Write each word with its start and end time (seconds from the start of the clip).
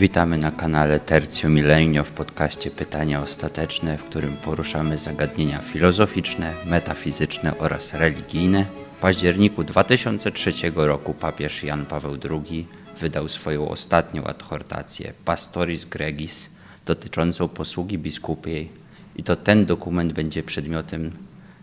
Witamy 0.00 0.38
na 0.38 0.50
kanale 0.50 1.00
Tercio 1.00 1.48
Milenio 1.48 2.04
w 2.04 2.10
podcaście 2.10 2.70
Pytania 2.70 3.22
Ostateczne, 3.22 3.98
w 3.98 4.04
którym 4.04 4.36
poruszamy 4.36 4.98
zagadnienia 4.98 5.60
filozoficzne, 5.60 6.54
metafizyczne 6.66 7.58
oraz 7.58 7.94
religijne. 7.94 8.66
W 8.96 9.00
październiku 9.00 9.64
2003 9.64 10.52
roku 10.74 11.14
papież 11.14 11.62
Jan 11.62 11.86
Paweł 11.86 12.16
II 12.30 12.66
wydał 13.00 13.28
swoją 13.28 13.68
ostatnią 13.68 14.24
adhortację 14.24 15.12
Pastoris 15.24 15.84
Gregis 15.84 16.50
dotyczącą 16.86 17.48
posługi 17.48 17.98
biskupiej 17.98 18.68
i 19.16 19.22
to 19.22 19.36
ten 19.36 19.66
dokument 19.66 20.12
będzie 20.12 20.42
przedmiotem 20.42 21.12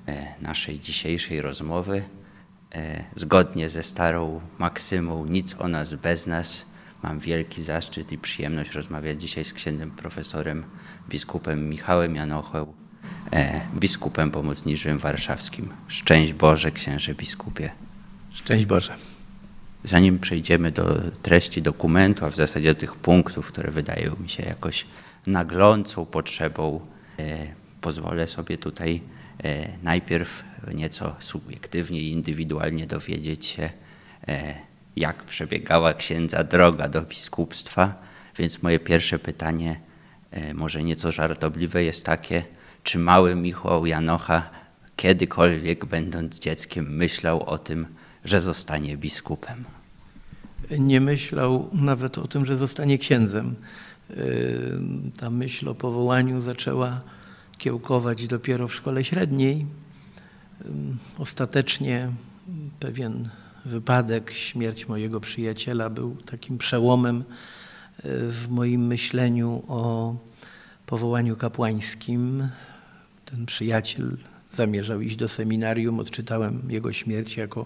e, 0.08 0.27
naszej 0.41 0.80
dzisiejszej 0.80 1.41
rozmowy. 1.41 2.04
E, 2.76 3.04
zgodnie 3.16 3.70
ze 3.70 3.84
starą 3.84 4.41
maksymą 4.58 5.26
nic 5.26 5.55
o 5.59 5.67
nas 5.67 5.94
bez 5.94 6.27
nas 6.27 6.77
Mam 7.07 7.20
wielki 7.20 7.61
zaszczyt 7.61 8.11
i 8.11 8.17
przyjemność 8.17 8.71
rozmawiać 8.71 9.21
dzisiaj 9.21 9.45
z 9.45 9.53
księdzem 9.53 9.91
profesorem, 9.91 10.63
biskupem 11.09 11.70
Michałem 11.70 12.16
Janocheł, 12.16 12.73
e, 13.33 13.61
biskupem 13.75 14.31
pomocniczym 14.31 14.97
warszawskim. 14.97 15.70
Szczęść 15.88 16.33
Boże, 16.33 16.71
księże 16.71 17.16
biskupie. 17.16 17.71
Szczęść 18.33 18.66
Boże. 18.66 18.95
Zanim 19.83 20.20
przejdziemy 20.20 20.71
do 20.71 21.11
treści 21.21 21.61
dokumentu, 21.61 22.25
a 22.25 22.30
w 22.30 22.35
zasadzie 22.35 22.73
do 22.73 22.80
tych 22.80 22.95
punktów, 22.95 23.47
które 23.47 23.71
wydają 23.71 24.16
mi 24.16 24.30
się 24.30 24.44
jakoś 24.44 24.85
naglącą 25.27 26.05
potrzebą, 26.05 26.81
e, 27.19 27.47
pozwolę 27.81 28.27
sobie 28.27 28.58
tutaj 28.58 29.02
e, 29.44 29.67
najpierw 29.83 30.44
nieco 30.73 31.16
subiektywnie 31.19 32.02
i 32.02 32.11
indywidualnie 32.11 32.88
dowiedzieć 32.88 33.45
się, 33.45 33.69
e, 34.27 34.66
jak 34.98 35.24
przebiegała 35.24 35.94
księdza 35.94 36.44
droga 36.44 36.90
do 36.90 37.02
biskupstwa. 37.02 37.95
Więc 38.38 38.64
moje 38.64 38.80
pierwsze 38.80 39.20
pytanie, 39.20 39.80
e, 40.31 40.54
może 40.54 40.84
nieco 40.84 41.12
żartobliwe, 41.12 41.84
jest 41.84 42.06
takie, 42.06 42.44
czy 42.84 43.00
mały 43.00 43.36
Michał 43.36 43.86
Janocha 43.86 44.50
kiedykolwiek, 44.95 45.86
będąc 45.86 46.39
dzieckiem, 46.39 46.95
myślał 46.95 47.44
o 47.44 47.58
tym, 47.58 47.88
że 48.26 48.42
zostanie 48.42 48.98
biskupem? 48.98 49.64
Nie 50.80 51.02
myślał 51.02 51.70
nawet 51.73 52.17
o 52.17 52.28
tym, 52.28 52.45
że 52.45 52.58
zostanie 52.58 52.98
księdzem. 52.98 53.56
E, 54.09 54.16
ta 55.17 55.30
myśl 55.30 55.70
o 55.70 55.76
powołaniu 55.76 56.42
zaczęła 56.42 57.02
kiełkować 57.58 58.28
dopiero 58.28 58.67
w 58.67 58.76
szkole 58.76 59.04
średniej. 59.04 59.66
E, 60.61 60.66
ostatecznie 61.17 62.11
pewien 62.80 63.30
wypadek, 63.68 64.32
śmierć 64.32 64.88
mojego 64.88 65.20
przyjaciela 65.20 65.90
był 65.90 66.16
takim 66.16 66.58
przełomem 66.58 67.18
e, 67.18 67.23
w 68.30 68.48
moim 68.50 68.88
myśleniu 68.88 69.64
o 69.68 70.16
powołaniu 70.86 71.36
kapłańskim. 71.36 72.48
Ten 73.26 73.45
przyjaciel 73.45 74.18
zamierzał 74.54 75.02
iść 75.02 75.16
do 75.16 75.30
seminarium, 75.30 76.00
odczytałem 76.00 76.62
jego 76.70 76.94
śmierć 76.94 77.38
jako 77.38 77.66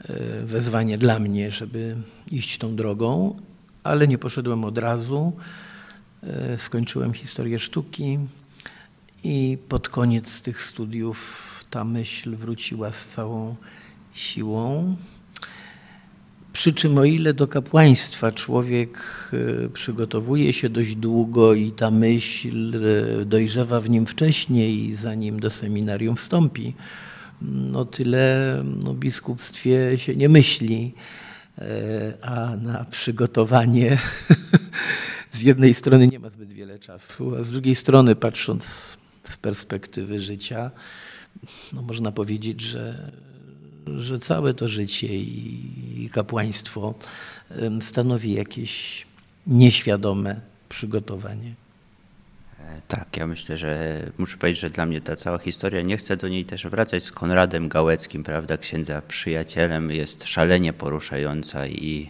e, 0.00 0.44
wezwanie 0.44 0.98
dla 0.98 1.18
mnie, 1.18 1.50
żeby 1.50 1.96
iść 2.30 2.58
tą 2.58 2.76
drogą, 2.76 3.36
ale 3.84 4.08
nie 4.08 4.18
poszedłem 4.18 4.64
od 4.64 4.78
razu. 4.78 5.32
E, 6.22 6.58
skończyłem 6.58 7.12
historię 7.12 7.58
sztuki 7.58 8.18
i 9.24 9.58
pod 9.68 9.88
koniec 9.88 10.42
tych 10.42 10.62
studiów 10.62 11.48
ta 11.70 11.84
myśl 11.84 12.36
wróciła 12.36 12.92
z 12.92 13.08
całą 13.08 13.56
siłą. 14.18 14.96
Przy 16.52 16.72
czym 16.72 16.98
o 16.98 17.04
ile 17.04 17.34
do 17.34 17.48
kapłaństwa 17.48 18.32
człowiek 18.32 18.98
e, 19.64 19.68
przygotowuje 19.68 20.52
się 20.52 20.68
dość 20.68 20.94
długo 20.94 21.54
i 21.54 21.72
ta 21.72 21.90
myśl 21.90 22.74
e, 23.20 23.24
dojrzewa 23.24 23.80
w 23.80 23.90
nim 23.90 24.06
wcześniej, 24.06 24.94
zanim 24.94 25.40
do 25.40 25.50
seminarium 25.50 26.16
wstąpi, 26.16 26.74
no 27.42 27.84
tyle 27.84 28.62
no, 28.84 28.94
biskupstwie 28.94 29.98
się 29.98 30.16
nie 30.16 30.28
myśli, 30.28 30.94
e, 31.58 32.12
a 32.22 32.56
na 32.56 32.84
przygotowanie 32.84 33.98
z 35.32 35.42
jednej 35.42 35.74
strony 35.74 36.06
nie 36.06 36.18
ma 36.18 36.30
zbyt 36.30 36.52
wiele 36.52 36.78
czasu, 36.78 37.36
a 37.36 37.42
z 37.42 37.50
drugiej 37.50 37.74
strony 37.74 38.16
patrząc 38.16 38.64
z 39.24 39.36
perspektywy 39.36 40.20
życia, 40.20 40.70
no 41.72 41.82
można 41.82 42.12
powiedzieć, 42.12 42.60
że 42.60 43.12
że 43.96 44.18
całe 44.18 44.54
to 44.54 44.68
życie 44.68 45.06
i 45.06 46.10
kapłaństwo 46.12 46.94
stanowi 47.80 48.32
jakieś 48.34 49.06
nieświadome 49.46 50.40
przygotowanie. 50.68 51.54
E, 52.60 52.80
tak, 52.88 53.16
ja 53.16 53.26
myślę, 53.26 53.58
że 53.58 54.02
muszę 54.18 54.36
powiedzieć, 54.36 54.60
że 54.60 54.70
dla 54.70 54.86
mnie 54.86 55.00
ta 55.00 55.16
cała 55.16 55.38
historia, 55.38 55.82
nie 55.82 55.96
chcę 55.96 56.16
do 56.16 56.28
niej 56.28 56.44
też 56.44 56.66
wracać 56.66 57.04
z 57.04 57.12
Konradem 57.12 57.68
Gałeckim, 57.68 58.24
prawda, 58.24 58.56
księdza 58.56 59.02
przyjacielem, 59.02 59.90
jest 59.90 60.24
szalenie 60.24 60.72
poruszająca 60.72 61.66
i 61.66 62.08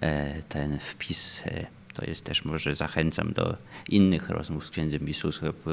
e, 0.00 0.42
ten 0.42 0.78
wpis 0.78 1.42
e, 1.46 1.66
to 1.94 2.04
jest 2.06 2.24
też, 2.24 2.44
może 2.44 2.74
zachęcam 2.74 3.32
do 3.32 3.56
innych 3.88 4.30
rozmów 4.30 4.66
z 4.66 4.70
księdzem 4.70 5.00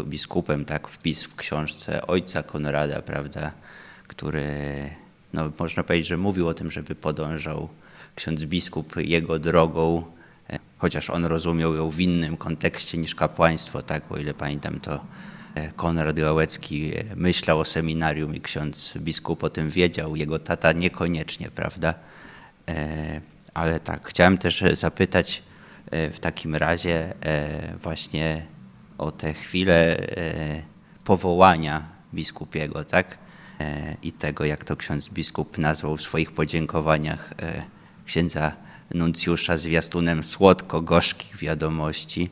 biskupem, 0.05 0.65
tak, 0.65 0.87
wpis 0.87 1.23
w 1.23 1.35
książce 1.35 2.07
ojca 2.07 2.43
Konrada, 2.43 3.01
prawda, 3.01 3.51
który 4.07 4.45
no, 5.35 5.51
można 5.59 5.83
powiedzieć, 5.83 6.07
że 6.07 6.17
mówił 6.17 6.47
o 6.47 6.53
tym, 6.53 6.71
żeby 6.71 6.95
podążał 6.95 7.69
ksiądz 8.15 8.45
biskup 8.45 8.95
jego 8.95 9.39
drogą, 9.39 10.03
e, 10.49 10.59
chociaż 10.77 11.09
on 11.09 11.25
rozumiał 11.25 11.75
ją 11.75 11.89
w 11.89 11.99
innym 11.99 12.37
kontekście 12.37 12.97
niż 12.97 13.15
kapłaństwo, 13.15 13.81
tak, 13.81 14.11
o 14.11 14.17
ile 14.17 14.33
pamiętam, 14.33 14.79
to 14.79 15.05
e, 15.55 15.71
Konrad 15.71 16.15
Gałecki 16.15 16.91
e, 16.95 17.15
myślał 17.15 17.59
o 17.59 17.65
seminarium 17.65 18.35
i 18.35 18.41
ksiądz 18.41 18.97
biskup 18.97 19.43
o 19.43 19.49
tym 19.49 19.69
wiedział, 19.69 20.15
jego 20.15 20.39
tata 20.39 20.71
niekoniecznie, 20.71 21.51
prawda? 21.51 21.93
Ale 23.53 23.79
tak, 23.79 24.07
chciałem 24.07 24.37
też 24.37 24.63
zapytać 24.73 25.43
w 25.91 26.17
takim 26.19 26.55
razie 26.55 27.13
właśnie 27.83 28.45
o 28.97 29.11
tę 29.11 29.33
chwilę 29.33 30.07
powołania 31.03 31.83
biskupiego, 32.13 32.83
tak? 32.83 33.17
E, 33.59 33.97
i 34.03 34.11
tego, 34.11 34.45
jak 34.45 34.63
to 34.63 34.75
ksiądz 34.75 35.09
biskup 35.09 35.57
nazwał 35.57 35.97
w 35.97 36.01
swoich 36.01 36.31
podziękowaniach 36.31 37.33
e, 37.41 37.63
księdza 38.05 38.51
nuncjusza 38.93 39.57
zwiastunem 39.57 40.23
słodko-gorzkich 40.23 41.37
wiadomości. 41.37 42.29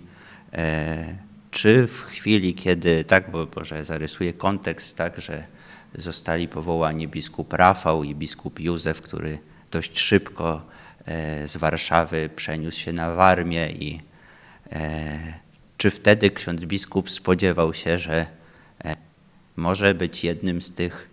E, 0.53 1.15
czy 1.51 1.87
w 1.87 2.01
chwili, 2.01 2.53
kiedy, 2.53 3.03
tak, 3.03 3.31
bo 3.31 3.47
może 3.55 3.85
zarysuję 3.85 4.33
kontekst, 4.33 4.97
tak, 4.97 5.21
że 5.21 5.47
zostali 5.95 6.47
powołani 6.47 7.07
biskup 7.07 7.53
Rafał 7.53 8.03
i 8.03 8.15
biskup 8.15 8.59
Józef, 8.59 9.01
który 9.01 9.39
dość 9.71 9.99
szybko 9.99 10.65
z 11.45 11.57
Warszawy 11.57 12.29
przeniósł 12.35 12.79
się 12.79 12.93
na 12.93 13.15
Warmię 13.15 13.69
i 13.69 14.01
czy 15.77 15.91
wtedy 15.91 16.31
ksiądz 16.31 16.65
biskup 16.65 17.09
spodziewał 17.09 17.73
się, 17.73 17.97
że 17.97 18.25
może 19.55 19.95
być 19.95 20.23
jednym 20.23 20.61
z 20.61 20.71
tych 20.71 21.12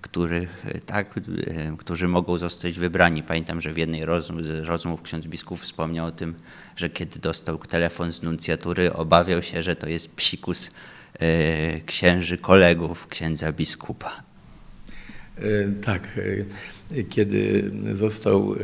których, 0.00 0.66
e, 0.66 0.80
tak, 0.80 1.18
e, 1.18 1.76
którzy 1.78 2.08
mogą 2.08 2.38
zostać 2.38 2.78
wybrani. 2.78 3.22
Pamiętam, 3.22 3.60
że 3.60 3.72
w 3.72 3.76
jednej 3.76 4.02
z 4.40 4.68
rozmów 4.68 5.02
ksiądz 5.02 5.26
biskup 5.26 5.60
wspomniał 5.60 6.06
o 6.06 6.10
tym, 6.10 6.34
że 6.76 6.90
kiedy 6.90 7.18
dostał 7.18 7.58
telefon 7.58 8.12
z 8.12 8.22
nuncjatury, 8.22 8.92
obawiał 8.92 9.42
się, 9.42 9.62
że 9.62 9.76
to 9.76 9.88
jest 9.88 10.16
psikus 10.16 10.70
księży 11.86 12.38
kolegów 12.38 13.06
księdza 13.06 13.52
biskupa. 13.52 14.22
Tak, 15.82 16.20
kiedy 17.10 17.70
został 17.94 18.54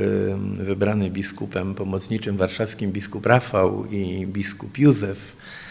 wybrany 0.54 1.10
biskupem 1.10 1.74
pomocniczym 1.74 2.36
warszawskim 2.36 2.92
biskup 2.92 3.26
Rafał 3.26 3.86
i 3.86 4.26
biskup 4.26 4.78
Józef, 4.78 5.36
E, 5.36 5.67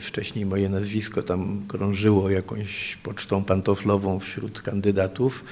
wcześniej 0.00 0.46
moje 0.46 0.68
nazwisko 0.68 1.22
tam 1.22 1.62
krążyło 1.68 2.30
jakąś 2.30 2.98
pocztą 3.02 3.44
pantoflową 3.44 4.20
wśród 4.20 4.62
kandydatów. 4.62 5.44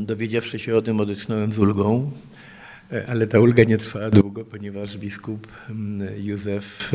Dowiedziawszy 0.00 0.58
się 0.58 0.76
o 0.76 0.82
tym, 0.82 1.00
odetchnąłem 1.00 1.52
z 1.52 1.58
ulgą, 1.58 2.10
e, 2.92 3.06
ale 3.06 3.26
ta 3.26 3.40
ulga 3.40 3.64
nie 3.64 3.78
trwała 3.78 4.10
długo, 4.10 4.44
ponieważ 4.44 4.98
biskup 4.98 5.48
Józef 6.16 6.92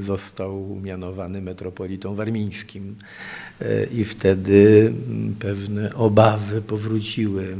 został 0.00 0.80
mianowany 0.82 1.42
metropolitą 1.42 2.14
warmińskim 2.14 2.96
e, 3.60 3.84
i 3.84 4.04
wtedy 4.04 4.92
pewne 5.38 5.94
obawy 5.94 6.62
powróciły 6.62 7.56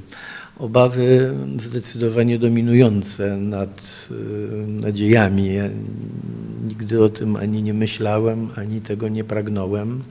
obawy 0.58 1.34
zdecydowanie 1.58 2.38
dominujące 2.38 3.36
nad 3.36 4.08
y, 4.10 4.14
nadziejami. 4.66 5.54
Ja 5.54 5.68
nigdy 6.68 7.04
o 7.04 7.08
tym 7.08 7.36
ani 7.36 7.62
nie 7.62 7.74
myślałem, 7.74 8.48
ani 8.56 8.80
tego 8.80 9.08
nie 9.08 9.24
pragnąłem. 9.24 10.02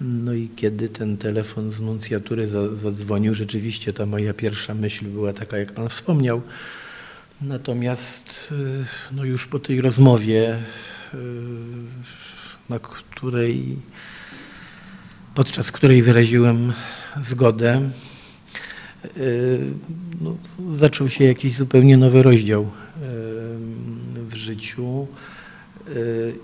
No 0.00 0.32
i 0.32 0.48
kiedy 0.56 0.88
ten 0.88 1.16
telefon 1.16 1.70
z 1.70 1.80
nuncjatury 1.80 2.48
zadzwonił, 2.76 3.34
rzeczywiście 3.34 3.92
ta 3.92 4.06
moja 4.06 4.34
pierwsza 4.34 4.74
myśl 4.74 5.04
była 5.04 5.32
taka, 5.32 5.58
jak 5.58 5.72
Pan 5.72 5.88
wspomniał, 5.88 6.42
Natomiast 7.40 8.52
y, 8.52 8.84
no 9.12 9.24
już 9.24 9.46
po 9.46 9.58
tej 9.58 9.80
rozmowie, 9.80 10.58
y, 11.14 11.18
na 12.68 12.78
której, 12.78 13.76
podczas 15.34 15.72
której 15.72 16.02
wyraziłem 16.02 16.72
zgodę, 17.22 17.90
no, 20.20 20.36
zaczął 20.76 21.10
się 21.10 21.24
jakiś 21.24 21.54
zupełnie 21.54 21.96
nowy 21.96 22.22
rozdział 22.22 22.70
w 24.28 24.34
życiu. 24.34 25.06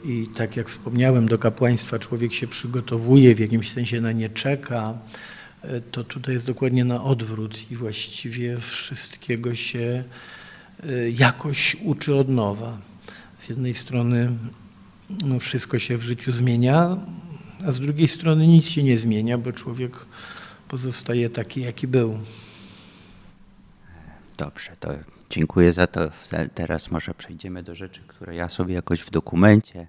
I 0.04 0.26
tak 0.36 0.56
jak 0.56 0.68
wspomniałem, 0.68 1.28
do 1.28 1.38
kapłaństwa 1.38 1.98
człowiek 1.98 2.32
się 2.32 2.46
przygotowuje, 2.46 3.34
w 3.34 3.40
jakimś 3.40 3.72
sensie 3.72 4.00
na 4.00 4.12
nie 4.12 4.28
czeka. 4.28 4.94
To 5.90 6.04
tutaj 6.04 6.34
jest 6.34 6.46
dokładnie 6.46 6.84
na 6.84 7.04
odwrót 7.04 7.70
i 7.70 7.76
właściwie 7.76 8.58
wszystkiego 8.60 9.54
się 9.54 10.04
Y, 10.84 11.14
jakoś 11.18 11.76
uczy 11.84 12.14
od 12.14 12.28
nowa. 12.28 12.78
Z 13.38 13.48
jednej 13.48 13.74
strony 13.74 14.32
no, 15.24 15.38
wszystko 15.38 15.78
się 15.78 15.98
w 15.98 16.02
życiu 16.02 16.32
zmienia, 16.32 16.96
a 17.66 17.72
z 17.72 17.80
drugiej 17.80 18.08
strony 18.08 18.46
nic 18.46 18.68
się 18.68 18.82
nie 18.82 18.98
zmienia, 18.98 19.38
bo 19.38 19.52
człowiek 19.52 20.06
pozostaje 20.68 21.30
taki, 21.30 21.60
jaki 21.60 21.86
był. 21.88 22.18
Dobrze, 24.36 24.76
to 24.80 24.88
dziękuję 25.30 25.72
za 25.72 25.86
to. 25.86 26.10
Teraz 26.54 26.90
może 26.90 27.14
przejdziemy 27.14 27.62
do 27.62 27.74
rzeczy, 27.74 28.00
które 28.06 28.34
ja 28.34 28.48
sobie 28.48 28.74
jakoś 28.74 29.00
w 29.00 29.10
dokumencie 29.10 29.88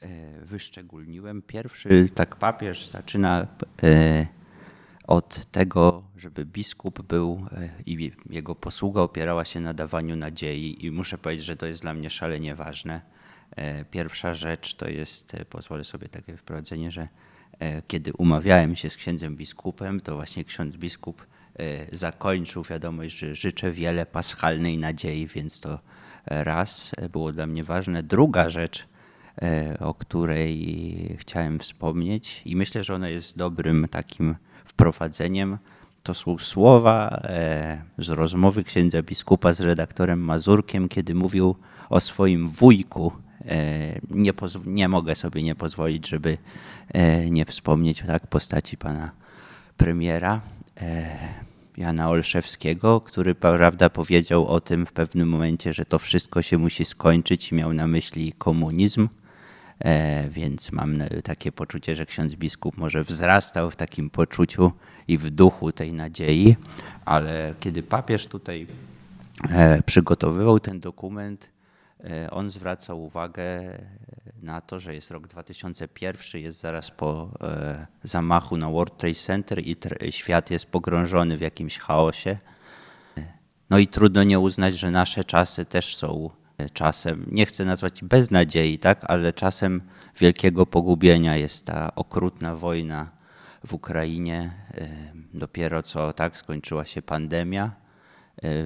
e, 0.00 0.40
wyszczególniłem. 0.40 1.42
Pierwszy, 1.42 2.08
tak 2.14 2.36
papież 2.36 2.86
zaczyna 2.86 3.46
e, 3.82 4.26
od 5.06 5.46
tego, 5.46 6.02
żeby 6.16 6.44
biskup 6.44 7.02
był 7.02 7.46
e, 7.52 7.68
i 7.86 8.12
jego 8.30 8.54
posługa 8.54 9.00
opierała 9.00 9.44
się 9.44 9.60
na 9.60 9.74
dawaniu 9.74 10.16
nadziei 10.16 10.86
i 10.86 10.90
muszę 10.90 11.18
powiedzieć, 11.18 11.44
że 11.44 11.56
to 11.56 11.66
jest 11.66 11.82
dla 11.82 11.94
mnie 11.94 12.10
szalenie 12.10 12.54
ważne. 12.54 13.00
Pierwsza 13.90 14.34
rzecz 14.34 14.74
to 14.74 14.88
jest, 14.88 15.36
pozwolę 15.50 15.84
sobie 15.84 16.08
takie 16.08 16.36
wprowadzenie, 16.36 16.90
że 16.90 17.08
kiedy 17.88 18.12
umawiałem 18.12 18.76
się 18.76 18.90
z 18.90 18.96
księdzem 18.96 19.36
biskupem, 19.36 20.00
to 20.00 20.14
właśnie 20.14 20.44
ksiądz 20.44 20.76
biskup 20.76 21.26
zakończył 21.92 22.62
wiadomość, 22.62 23.18
że 23.18 23.34
życzę 23.34 23.72
wiele 23.72 24.06
paschalnej 24.06 24.78
nadziei, 24.78 25.26
więc 25.26 25.60
to 25.60 25.78
raz 26.26 26.92
było 27.12 27.32
dla 27.32 27.46
mnie 27.46 27.64
ważne. 27.64 28.02
Druga 28.02 28.50
rzecz, 28.50 28.88
o 29.80 29.94
której 29.94 31.16
chciałem 31.20 31.58
wspomnieć 31.58 32.42
i 32.44 32.56
myślę, 32.56 32.84
że 32.84 32.94
ona 32.94 33.08
jest 33.08 33.36
dobrym 33.36 33.86
takim 33.90 34.34
wprowadzeniem. 34.64 35.58
To 36.02 36.14
są 36.14 36.38
słowa 36.38 37.20
e, 37.24 37.82
z 37.98 38.08
rozmowy 38.08 38.64
księdza 38.64 39.02
biskupa 39.02 39.52
z 39.52 39.60
redaktorem 39.60 40.20
Mazurkiem, 40.20 40.88
kiedy 40.88 41.14
mówił 41.14 41.56
o 41.90 42.00
swoim 42.00 42.48
wujku. 42.48 43.12
E, 43.44 44.00
nie, 44.10 44.32
nie 44.66 44.88
mogę 44.88 45.14
sobie 45.14 45.42
nie 45.42 45.54
pozwolić, 45.54 46.08
żeby 46.08 46.38
e, 46.88 47.30
nie 47.30 47.44
wspomnieć 47.44 48.02
tak 48.06 48.26
postaci 48.26 48.76
pana 48.76 49.10
premiera 49.76 50.40
Jana 51.76 52.08
Olszewskiego, 52.08 53.00
który 53.00 53.34
prawda 53.34 53.90
powiedział 53.90 54.46
o 54.46 54.60
tym 54.60 54.86
w 54.86 54.92
pewnym 54.92 55.28
momencie, 55.28 55.74
że 55.74 55.84
to 55.84 55.98
wszystko 55.98 56.42
się 56.42 56.58
musi 56.58 56.84
skończyć 56.84 57.52
i 57.52 57.54
miał 57.54 57.72
na 57.72 57.86
myśli 57.86 58.32
komunizm. 58.32 59.08
E, 59.84 60.28
więc 60.30 60.72
mam 60.72 60.96
takie 61.24 61.52
poczucie, 61.52 61.96
że 61.96 62.06
ksiądz 62.06 62.34
biskup 62.34 62.76
może 62.76 63.04
wzrastał 63.04 63.70
w 63.70 63.76
takim 63.76 64.10
poczuciu 64.10 64.72
i 65.08 65.18
w 65.18 65.30
duchu 65.30 65.72
tej 65.72 65.92
nadziei, 65.92 66.56
ale 67.04 67.54
kiedy 67.60 67.82
papież 67.82 68.26
tutaj 68.26 68.66
e, 69.50 69.82
przygotowywał 69.82 70.60
ten 70.60 70.80
dokument, 70.80 71.44
e, 71.44 71.59
on 72.30 72.50
zwracał 72.50 73.04
uwagę 73.04 73.78
na 74.42 74.60
to, 74.60 74.80
że 74.80 74.94
jest 74.94 75.10
rok 75.10 75.26
2001, 75.26 76.40
jest 76.40 76.60
zaraz 76.60 76.90
po 76.90 77.30
zamachu 78.02 78.56
na 78.56 78.70
World 78.70 78.96
Trade 78.96 79.14
Center 79.14 79.62
i 79.66 79.76
świat 80.10 80.50
jest 80.50 80.66
pogrążony 80.66 81.38
w 81.38 81.40
jakimś 81.40 81.78
chaosie. 81.78 82.38
No 83.70 83.78
i 83.78 83.86
trudno 83.86 84.22
nie 84.22 84.38
uznać, 84.38 84.78
że 84.78 84.90
nasze 84.90 85.24
czasy 85.24 85.64
też 85.64 85.96
są 85.96 86.30
czasem, 86.68 87.26
nie 87.30 87.46
chcę 87.46 87.64
nazwać 87.64 88.04
beznadziei, 88.04 88.78
tak, 88.78 89.04
ale 89.08 89.32
czasem 89.32 89.82
wielkiego 90.18 90.66
pogubienia 90.66 91.36
jest 91.36 91.66
ta 91.66 91.94
okrutna 91.94 92.56
wojna 92.56 93.10
w 93.64 93.74
Ukrainie. 93.74 94.52
E, 94.74 94.88
dopiero 95.34 95.82
co 95.82 96.12
tak 96.12 96.36
skończyła 96.36 96.84
się 96.84 97.02
pandemia, 97.02 97.64
e, 97.64 97.79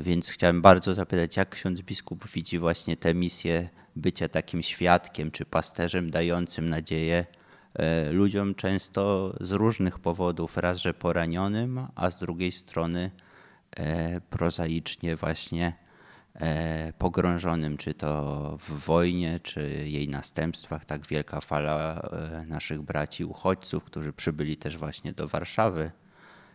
więc 0.00 0.29
chciałem 0.29 0.62
bardzo 0.62 0.94
zapytać, 0.94 1.37
jak 1.37 1.49
ksiądz 1.49 1.81
biskup 1.81 2.31
widzi 2.31 2.59
właśnie 2.59 2.97
tę 2.97 3.15
misję 3.15 3.69
bycia 3.97 4.29
takim 4.29 4.62
świadkiem 4.62 5.31
czy 5.31 5.44
pasterzem 5.44 6.11
dającym 6.11 6.69
nadzieję 6.69 7.26
e, 7.75 8.12
ludziom 8.12 8.55
często 8.55 9.35
z 9.41 9.53
różnych 9.53 9.99
powodów, 9.99 10.56
raz 10.56 10.79
że 10.79 10.94
poranionym, 10.94 11.87
a 11.94 12.11
z 12.11 12.19
drugiej 12.19 12.53
strony 12.53 13.11
prozaicznie 14.31 15.17
właśnie 15.17 15.73
E, 16.41 16.93
pogrążonym, 16.99 17.76
czy 17.76 17.94
to 17.94 18.56
w 18.61 18.85
wojnie, 18.85 19.41
czy 19.41 19.85
jej 19.87 20.09
następstwach. 20.09 20.85
Tak 20.85 21.06
wielka 21.06 21.41
fala 21.41 22.00
e, 22.00 22.47
naszych 22.47 22.82
braci 22.82 23.25
uchodźców, 23.25 23.85
którzy 23.85 24.12
przybyli 24.12 24.56
też 24.56 24.76
właśnie 24.76 25.12
do 25.12 25.29
Warszawy. 25.29 25.91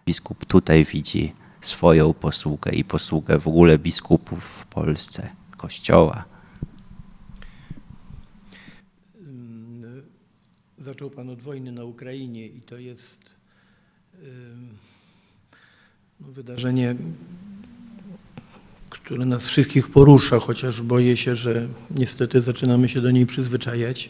Biskup 0.06 0.46
tutaj 0.46 0.86
widzi 0.86 1.34
swoją 1.62 2.14
posługę 2.14 2.72
i 2.72 2.84
posługę 2.84 3.40
w 3.40 3.48
ogóle 3.48 3.78
biskupów 3.78 4.44
w 4.44 4.66
Polsce, 4.66 5.30
Kościoła. 5.58 6.26
Zaczął 10.78 11.10
Pan 11.10 11.30
od 11.30 11.42
wojny 11.42 11.72
na 11.72 11.84
Ukrainie 11.84 12.48
i 12.48 12.62
to 12.62 12.78
jest 12.78 13.20
no, 16.20 16.32
wydarzenie 16.32 16.96
które 19.10 19.26
nas 19.26 19.48
wszystkich 19.48 19.90
porusza, 19.90 20.40
chociaż 20.40 20.82
boję 20.82 21.18
się, 21.18 21.36
że 21.36 21.68
niestety 21.92 22.42
zaczynamy 22.42 22.90
się 22.90 23.02
do 23.02 23.12
niej 23.12 23.26
przyzwyczajać. 23.26 24.10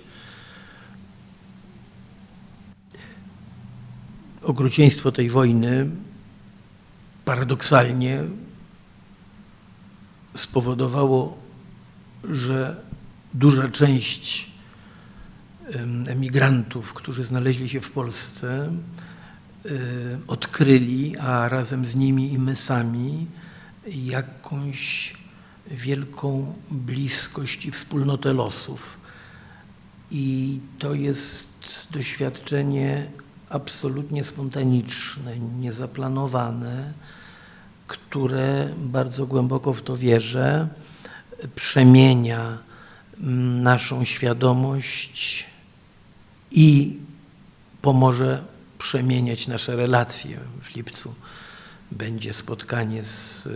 Okrucieństwo 4.41 5.11
tej 5.11 5.29
wojny 5.29 5.89
paradoksalnie 7.29 8.23
spowodowało, 10.35 11.37
że 12.23 12.75
duża 13.33 13.67
część 13.67 14.51
emigrantów, 16.07 16.93
którzy 16.93 17.23
znaleźli 17.23 17.69
się 17.69 17.81
w 17.81 17.91
Polsce, 17.91 18.71
odkryli, 20.27 21.17
a 21.17 21.49
razem 21.49 21.85
z 21.85 21.95
nimi 21.95 22.33
i 22.33 22.39
my 22.39 22.55
sami, 22.55 23.27
jakąś 23.87 25.13
wielką 25.71 26.53
bliskość 26.71 27.65
i 27.65 27.71
wspólnotę 27.71 28.33
losów. 28.33 28.97
I 30.11 30.59
to 30.79 30.93
jest 30.93 31.47
doświadczenie 31.91 33.09
absolutnie 33.49 34.23
spontaniczne, 34.23 35.39
niezaplanowane, 35.39 36.93
które 37.89 38.69
bardzo 38.77 39.25
głęboko 39.25 39.73
w 39.73 39.81
to 39.81 39.97
wierzę, 39.97 40.67
przemienia 41.55 42.57
naszą 43.63 44.05
świadomość 44.05 45.45
i 46.51 46.99
pomoże 47.81 48.43
przemieniać 48.77 49.47
nasze 49.47 49.75
relacje. 49.75 50.39
W 50.61 50.75
lipcu 50.75 51.15
będzie 51.91 52.33
spotkanie 52.33 53.03
z 53.03 53.47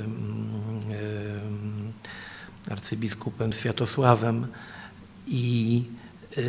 arcybiskupem 2.71 3.53
Światosławem 3.53 4.47
i 5.27 5.83
e, 6.37 6.41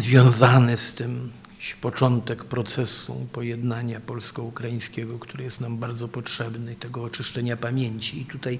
związany 0.00 0.76
z 0.76 0.94
tym 0.94 1.30
początek 1.72 2.44
procesu 2.44 3.26
pojednania 3.32 4.00
polsko-ukraińskiego, 4.00 5.18
który 5.18 5.44
jest 5.44 5.60
nam 5.60 5.78
bardzo 5.78 6.08
potrzebny, 6.08 6.74
tego 6.74 7.02
oczyszczenia 7.02 7.56
pamięci. 7.56 8.20
I 8.20 8.24
tutaj, 8.24 8.58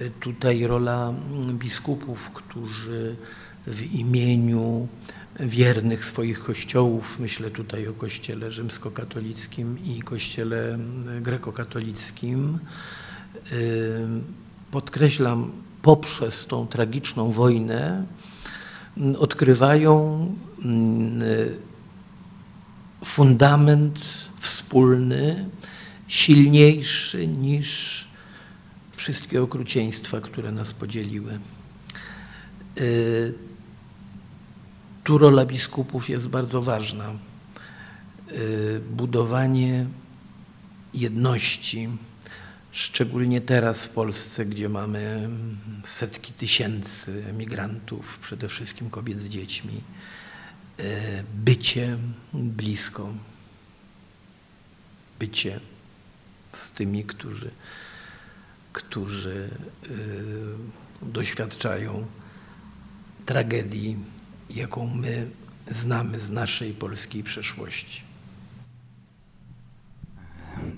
e, 0.00 0.10
tutaj 0.10 0.66
rola 0.66 1.14
biskupów, 1.52 2.30
którzy 2.30 3.16
w 3.66 3.82
imieniu 3.82 4.88
wiernych 5.40 6.04
swoich 6.04 6.40
kościołów, 6.40 7.18
myślę 7.18 7.50
tutaj 7.50 7.88
o 7.88 7.92
kościele 7.92 8.50
rzymskokatolickim 8.50 9.78
i 9.84 10.02
kościele 10.02 10.78
grekokatolickim, 11.20 12.58
podkreślam, 14.70 15.50
poprzez 15.82 16.46
tą 16.46 16.66
tragiczną 16.66 17.32
wojnę 17.32 18.06
odkrywają 19.18 20.26
fundament 23.04 24.04
wspólny, 24.40 25.48
silniejszy 26.08 27.26
niż 27.26 28.04
wszystkie 28.96 29.42
okrucieństwa, 29.42 30.20
które 30.20 30.52
nas 30.52 30.72
podzieliły. 30.72 31.38
Tu 35.04 35.18
rola 35.18 35.46
biskupów 35.46 36.08
jest 36.08 36.28
bardzo 36.28 36.62
ważna. 36.62 37.12
Budowanie 38.90 39.86
jedności, 40.94 41.88
szczególnie 42.72 43.40
teraz 43.40 43.84
w 43.84 43.88
Polsce, 43.88 44.46
gdzie 44.46 44.68
mamy 44.68 45.28
setki 45.84 46.32
tysięcy 46.32 47.24
emigrantów, 47.30 48.18
przede 48.22 48.48
wszystkim 48.48 48.90
kobiet 48.90 49.20
z 49.20 49.28
dziećmi, 49.28 49.80
bycie 51.34 51.98
blisko, 52.32 53.12
bycie 55.18 55.60
z 56.52 56.70
tymi, 56.70 57.04
którzy, 57.04 57.50
którzy 58.72 59.50
doświadczają 61.02 62.06
tragedii, 63.26 63.96
jaką 64.50 64.86
my 64.86 65.26
znamy 65.66 66.20
z 66.20 66.30
naszej 66.30 66.72
polskiej 66.72 67.22
przeszłości. 67.22 68.02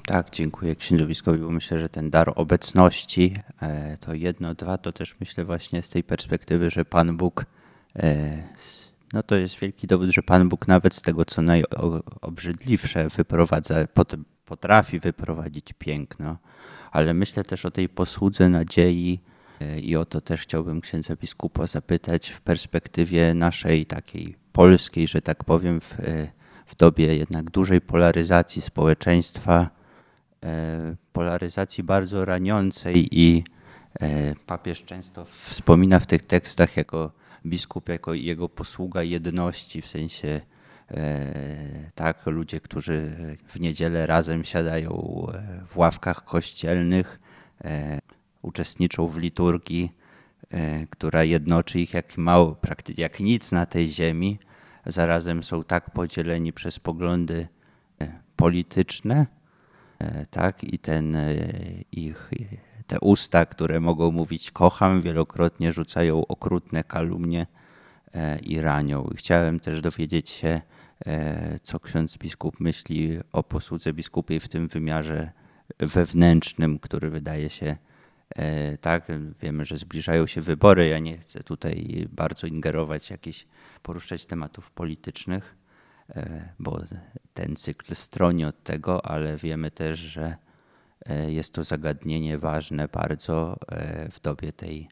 Tak, 0.07 0.31
dziękuję 0.31 0.77
księdzowiskowi, 0.77 1.39
bo 1.39 1.51
myślę, 1.51 1.79
że 1.79 1.89
ten 1.89 2.11
dar 2.11 2.33
obecności 2.37 3.37
e, 3.63 3.97
to 3.97 4.15
jedno, 4.15 4.55
dwa, 4.55 4.79
to 4.79 4.93
też 4.93 5.17
myślę 5.21 5.45
właśnie 5.45 5.83
z 5.83 5.89
tej 5.89 6.05
perspektywy, 6.05 6.71
że 6.71 6.85
Pan 6.85 7.17
Bóg, 7.17 7.45
e, 7.97 8.43
no 9.13 9.23
to 9.23 9.37
jest 9.37 9.59
wielki 9.59 9.87
dowód, 9.87 10.11
że 10.11 10.23
Pan 10.23 10.49
Bóg 10.49 10.69
nawet 10.69 10.95
z 10.95 11.03
tego, 11.03 11.25
co 11.25 11.43
najobrzydliwsze 11.43 13.09
wyprowadza, 13.09 13.75
potrafi 14.45 15.01
wyprowadzić 15.01 15.73
piękno, 15.73 16.37
ale 16.91 17.15
myślę 17.15 17.45
też 17.45 17.65
o 17.65 17.71
tej 17.71 17.89
posłudze 17.89 18.49
nadziei 18.49 19.21
e, 19.61 19.81
i 19.81 19.97
o 19.97 20.05
to 20.05 20.21
też 20.21 20.43
chciałbym 20.43 20.81
księdza 20.81 21.17
biskupa 21.17 21.67
zapytać 21.67 22.29
w 22.31 22.41
perspektywie 22.41 23.35
naszej 23.35 23.87
takiej 23.87 24.37
polskiej, 24.53 25.09
że 25.09 25.23
tak 25.23 25.45
powiem, 25.45 25.81
w, 25.81 25.95
w 26.67 26.77
dobie 26.77 27.17
jednak 27.17 27.51
dużej 27.51 27.81
polaryzacji 27.81 28.63
społeczeństwa, 28.63 29.71
e, 30.45 30.97
polaryzacji 31.13 31.85
bardzo 31.85 32.25
raniącej 32.25 33.09
i 33.13 33.45
e, 34.01 34.35
papież 34.47 34.85
często 34.85 35.25
wspomina 35.25 36.01
w 36.01 36.07
tych 36.07 36.23
tekstach 36.23 36.77
jako 36.77 37.13
biskup, 37.47 37.89
jako 37.89 38.15
jego 38.15 38.49
posługa 38.49 39.03
jedności, 39.03 39.83
w 39.83 39.89
sensie 39.89 40.41
e, 40.91 41.91
tak, 41.95 42.27
ludzie, 42.27 42.61
którzy 42.61 43.17
w 43.47 43.61
niedzielę 43.61 44.07
razem 44.07 44.45
siadają 44.45 45.27
w 45.69 45.77
ławkach 45.79 46.25
kościelnych, 46.25 47.19
uczestniczą 48.43 49.09
w 49.09 49.19
liturgii, 49.19 49.93
która 50.91 51.25
jednoczy 51.25 51.81
ich 51.81 51.95
jak 51.95 52.19
mało, 52.19 52.57
jak 52.97 53.21
nic 53.21 53.53
na 53.53 53.67
tej 53.67 53.91
ziemi, 53.91 54.39
zarazem 54.87 55.43
są 55.43 55.65
tak 55.65 55.91
podzieleni 55.91 56.53
przez 56.53 56.79
poglądy 56.79 57.49
e, 58.01 58.21
polityczne, 58.37 59.27
e, 59.99 60.27
tak, 60.27 60.65
i 60.65 60.79
ten 60.79 61.17
e, 61.17 61.35
ich, 61.93 62.31
te 62.87 63.01
usta, 63.01 63.47
które 63.47 63.81
mogą 63.81 64.11
mówić 64.11 64.51
kocham, 64.51 65.01
wielokrotnie 65.01 65.73
rzucają 65.73 66.27
okrutne 66.27 66.85
kalumnie 66.85 67.47
i 68.43 68.61
ranią. 68.61 69.11
Chciałem 69.17 69.61
też 69.61 69.81
dowiedzieć 69.81 70.31
się, 70.31 70.61
co 71.63 71.81
ksiądz 71.81 72.19
biskup 72.19 72.61
myśli 72.61 73.19
o 73.33 73.43
posłudze 73.43 73.93
biskupiej 73.93 74.41
w 74.41 74.49
tym 74.49 74.69
wymiarze 74.69 75.31
wewnętrznym, 75.79 76.79
który 76.79 77.11
wydaje 77.11 77.51
się 77.51 77.77
E, 78.35 78.79
tak, 78.79 79.07
wiemy, 79.41 79.65
że 79.65 79.77
zbliżają 79.77 80.27
się 80.27 80.41
wybory. 80.41 80.89
Ja 80.89 80.99
nie 80.99 81.19
chcę 81.19 81.43
tutaj 81.43 82.07
bardzo 82.13 82.47
ingerować, 82.47 83.11
jakieś 83.11 83.47
poruszać 83.83 84.27
tematów 84.27 84.71
politycznych, 84.71 85.57
e, 86.09 86.49
bo 86.59 86.81
ten 87.35 87.57
cykl 87.57 87.95
stroni 87.95 88.45
od 88.45 88.63
tego, 88.63 89.07
ale 89.07 89.37
wiemy 89.37 89.71
też, 89.71 89.99
że 89.99 90.25
e, 90.25 90.37
jest 91.29 91.55
to 91.55 91.65
zagadnienie 91.65 92.39
ważne 92.39 92.89
bardzo 92.89 93.57
w 94.13 94.21
dobie 94.21 94.53
tej 94.53 94.89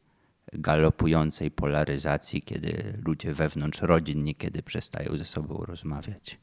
galopującej 0.53 1.51
polaryzacji, 1.51 2.43
kiedy 2.43 2.99
ludzie 3.05 3.35
wewnątrz 3.35 3.83
rodzin 3.83 4.25
niekiedy 4.25 4.63
przestają 4.63 5.17
ze 5.17 5.25
sobą 5.25 5.57
rozmawiać. 5.59 6.39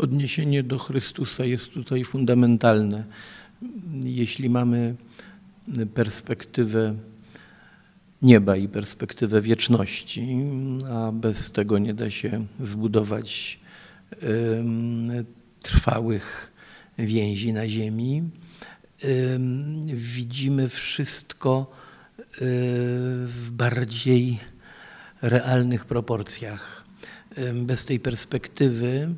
odniesienie 0.00 0.62
do 0.62 0.78
Chrystusa 0.78 1.44
jest 1.44 1.72
tutaj 1.72 2.04
fundamentalne. 2.04 3.04
Jeśli 4.04 4.50
mamy 4.50 4.94
perspektywę 5.94 6.94
nieba 8.22 8.56
i 8.56 8.68
perspektywę 8.68 9.40
wieczności, 9.40 10.36
a 10.90 11.12
bez 11.12 11.52
tego 11.52 11.78
nie 11.78 11.94
da 11.94 12.10
się 12.10 12.46
zbudować 12.60 13.59
trwałych 15.62 16.52
więzi 16.98 17.52
na 17.52 17.68
ziemi, 17.68 18.22
widzimy 19.86 20.68
wszystko 20.68 21.70
w 22.40 23.48
bardziej 23.50 24.38
realnych 25.22 25.84
proporcjach. 25.84 26.84
Bez 27.54 27.84
tej 27.84 28.00
perspektywy 28.00 29.14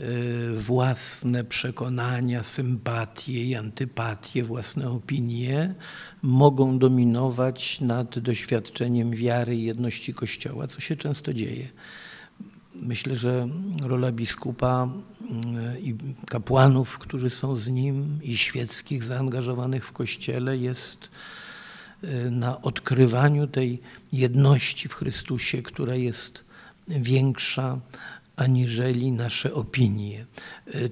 Y, 0.00 0.52
własne 0.56 1.44
przekonania, 1.44 2.42
sympatie 2.42 3.44
i 3.44 3.54
antypatie, 3.54 4.42
własne 4.42 4.90
opinie 4.90 5.74
mogą 6.22 6.78
dominować 6.78 7.80
nad 7.80 8.18
doświadczeniem 8.18 9.10
wiary 9.10 9.56
i 9.56 9.64
jedności 9.64 10.14
Kościoła, 10.14 10.66
co 10.66 10.80
się 10.80 10.96
często 10.96 11.34
dzieje. 11.34 11.68
Myślę, 12.82 13.16
że 13.16 13.48
rola 13.82 14.12
biskupa 14.12 14.88
y, 15.76 15.80
i 15.80 15.94
kapłanów, 16.26 16.98
którzy 16.98 17.30
są 17.30 17.56
z 17.56 17.68
nim, 17.68 18.18
i 18.22 18.36
świeckich 18.36 19.04
zaangażowanych 19.04 19.84
w 19.86 19.92
Kościele 19.92 20.56
jest 20.56 21.10
y, 22.04 22.30
na 22.30 22.62
odkrywaniu 22.62 23.46
tej 23.46 23.80
jedności 24.12 24.88
w 24.88 24.94
Chrystusie, 24.94 25.62
która 25.62 25.94
jest 25.94 26.44
większa 26.88 27.78
aniżeli 28.36 29.12
nasze 29.12 29.54
opinie. 29.54 30.26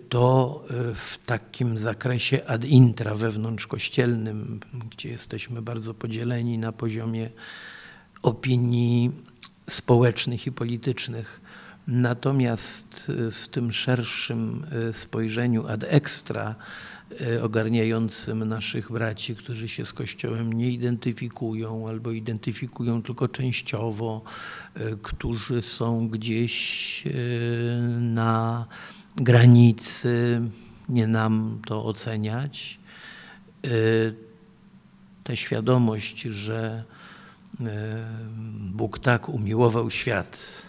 To 0.09 0.65
e, 0.71 0.95
w 0.95 1.19
takim 1.27 1.79
zakresie 1.79 2.47
ad 2.47 2.65
intra 2.65 3.15
wewnątrzkościelnym, 3.15 4.61
gdzie 4.91 5.09
jesteśmy 5.09 5.63
bardzo 5.63 5.95
podzieleni 5.95 6.59
na 6.59 6.73
poziomie 6.73 7.31
opinii 8.23 9.13
społecznych 9.71 10.47
i 10.47 10.53
politycznych. 10.53 11.41
Natomiast 11.89 13.13
e, 13.29 13.31
w 13.31 13.49
tym 13.49 13.73
szerszym 13.73 14.67
e, 14.89 14.93
spojrzeniu 14.93 15.67
ad 15.67 15.85
extra, 15.89 16.55
E, 17.21 17.43
ogarniającym 17.43 18.45
naszych 18.49 18.93
braci, 18.93 19.37
którzy 19.37 19.69
się 19.69 19.87
z 19.87 19.93
Kościołem 19.93 20.53
nie 20.53 20.71
identyfikują 20.71 21.89
albo 21.89 22.11
identyfikują 22.11 23.03
tylko 23.03 23.29
częściowo, 23.29 24.23
którzy 25.03 25.63
są 25.63 26.09
gdzieś 26.09 27.05
na 27.99 28.67
granicy, 29.17 30.43
nie 30.89 31.07
nam 31.07 31.61
to 31.67 31.85
oceniać. 31.85 32.79
Ta 35.25 35.37
świadomość, 35.37 36.23
że 36.23 36.85
Bóg 38.73 38.99
tak 38.99 39.29
umiłował 39.29 39.91
świat, 39.91 40.67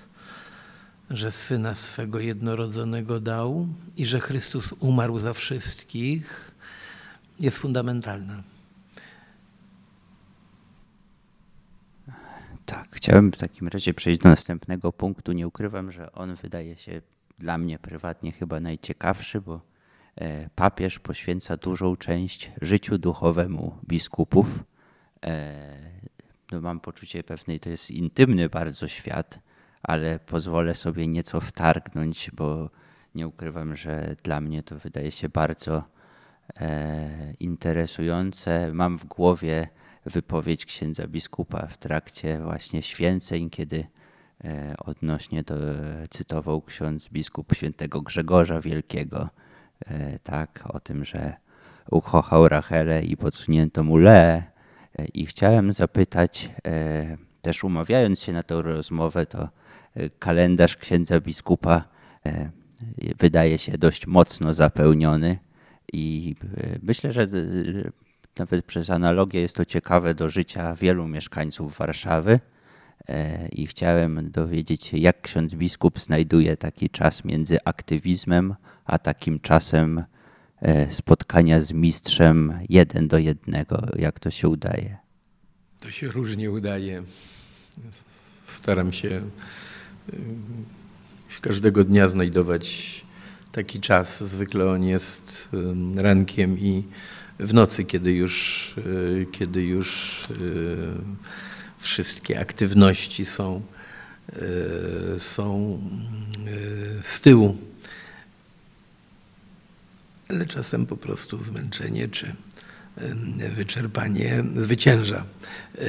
że 1.10 1.32
Syna 1.32 1.76
swego 1.76 2.20
jednorodzonego 2.20 3.20
dał 3.20 3.68
i 3.98 4.06
że 4.06 4.20
Chrystus 4.20 4.74
umarł 4.80 5.20
za 5.20 5.34
wszystkich, 5.34 6.52
jest 7.40 7.58
fundamentalna. 7.58 8.44
Tak, 12.66 12.88
chciałem 12.92 13.32
w 13.32 13.38
takim 13.38 13.68
razie 13.68 13.94
przejść 13.94 14.22
do 14.22 14.30
następnego 14.30 14.94
punktu. 14.94 15.32
Nie 15.32 15.48
ukrywam, 15.48 15.92
że 15.92 16.12
on 16.12 16.36
wydaje 16.36 16.78
się 16.78 17.02
dla 17.40 17.58
mnie 17.58 17.80
prywatnie 17.80 18.32
chyba 18.32 18.60
najciekawszy, 18.60 19.42
bo 19.42 19.62
e, 20.16 20.50
papież 20.50 21.00
poświęca 21.00 21.58
dużą 21.58 21.96
część 21.96 22.52
życiu 22.62 22.98
duchowemu 22.98 23.78
biskupów. 23.88 24.64
E, 25.26 25.96
no 26.52 26.62
mam 26.62 26.80
poczucie 26.80 27.24
pewnej, 27.24 27.60
to 27.60 27.70
jest 27.70 27.92
intymny 27.92 28.50
bardzo 28.50 28.88
świat, 28.88 29.40
ale 29.88 30.20
pozwolę 30.20 30.76
sobie 30.76 31.08
nieco 31.08 31.42
wtargnąć, 31.42 32.32
bo 32.34 32.70
nie 33.16 33.28
ukrywam, 33.28 33.76
że 33.76 34.16
dla 34.24 34.42
mnie 34.42 34.64
to 34.64 34.80
wydaje 34.80 35.12
się 35.12 35.30
bardzo 35.30 35.84
e, 36.60 37.34
interesujące. 37.40 38.74
Mam 38.74 38.98
w 38.98 39.06
głowie 39.06 39.68
wypowiedź 40.06 40.66
księdza 40.66 41.08
biskupa 41.08 41.68
w 41.68 41.78
trakcie 41.78 42.40
właśnie 42.40 42.82
święceń, 42.82 43.50
kiedy 43.50 43.88
e, 44.44 44.76
odnośnie 44.78 45.44
to 45.44 45.56
cytował 46.10 46.62
ksiądz 46.62 47.10
biskup 47.10 47.54
świętego 47.54 48.02
Grzegorza 48.02 48.62
Wielkiego, 48.62 49.30
e, 49.86 50.20
tak, 50.20 50.64
o 50.74 50.80
tym, 50.80 51.06
że 51.06 51.34
ukochał 51.92 52.48
Rachelę 52.48 53.04
i 53.04 53.18
podsunięto 53.18 53.84
mu 53.84 53.98
Le. 53.98 54.44
E, 55.00 55.06
I 55.14 55.26
chciałem 55.26 55.74
zapytać, 55.74 56.50
e, 56.68 57.18
też 57.42 57.64
umawiając 57.64 58.22
się 58.22 58.34
na 58.34 58.44
tę 58.44 58.62
rozmowę, 58.62 59.26
to 59.26 59.50
kalendarz 60.20 60.78
księdza 60.78 61.20
biskupa 61.20 61.84
e, 62.26 62.50
wydaje 63.20 63.58
się 63.58 63.78
dość 63.78 64.08
mocno 64.08 64.54
zapełniony 64.54 65.38
i 65.94 66.36
e, 66.58 66.80
myślę, 66.84 67.12
że 67.12 67.22
e, 67.22 67.28
nawet 68.40 68.66
przez 68.66 68.90
analogię 68.90 69.42
jest 69.42 69.56
to 69.56 69.66
ciekawe 69.66 70.16
do 70.16 70.30
życia 70.30 70.76
wielu 70.76 71.08
mieszkańców 71.08 71.78
Warszawy. 71.78 72.40
I 73.52 73.68
chciałem 73.68 74.32
dowiedzieć 74.32 74.84
się, 74.86 74.98
jak 74.98 75.22
ksiądz 75.22 75.56
biskup 75.56 76.00
znajduje 76.00 76.58
taki 76.58 76.90
czas 76.90 77.26
między 77.26 77.58
aktywizmem, 77.66 78.56
a 78.86 78.98
takim 78.98 79.40
czasem 79.40 80.04
spotkania 80.90 81.62
z 81.62 81.74
mistrzem 81.74 82.60
jeden 82.70 83.08
do 83.08 83.18
jednego. 83.18 83.88
Jak 83.98 84.20
to 84.20 84.32
się 84.32 84.48
udaje? 84.48 84.98
To 85.80 85.92
się 85.92 86.08
różnie 86.08 86.52
udaje. 86.52 87.04
Staram 88.44 88.94
się 88.94 89.22
każdego 91.46 91.84
dnia 91.84 92.10
znajdować 92.10 93.06
taki 93.52 93.82
czas. 93.82 94.24
Zwykle 94.24 94.70
on 94.70 94.84
jest 94.84 95.50
y, 95.98 96.02
rankiem 96.02 96.60
i 96.60 96.84
w 97.40 97.54
nocy, 97.54 97.86
kiedy 97.86 98.12
już, 98.12 98.76
y, 98.78 99.28
kiedy 99.32 99.64
już 99.64 100.22
wszystkie 101.78 102.40
aktywności 102.40 103.26
są, 103.26 103.62
są 105.20 105.80
z 107.04 107.22
tyłu. 107.22 107.58
Ale 110.30 110.46
czasem 110.46 110.86
po 110.86 110.98
prostu 110.98 111.44
zmęczenie 111.44 112.10
czy 112.10 112.36
wyczerpanie 113.56 114.44
zwycięża. 114.58 115.26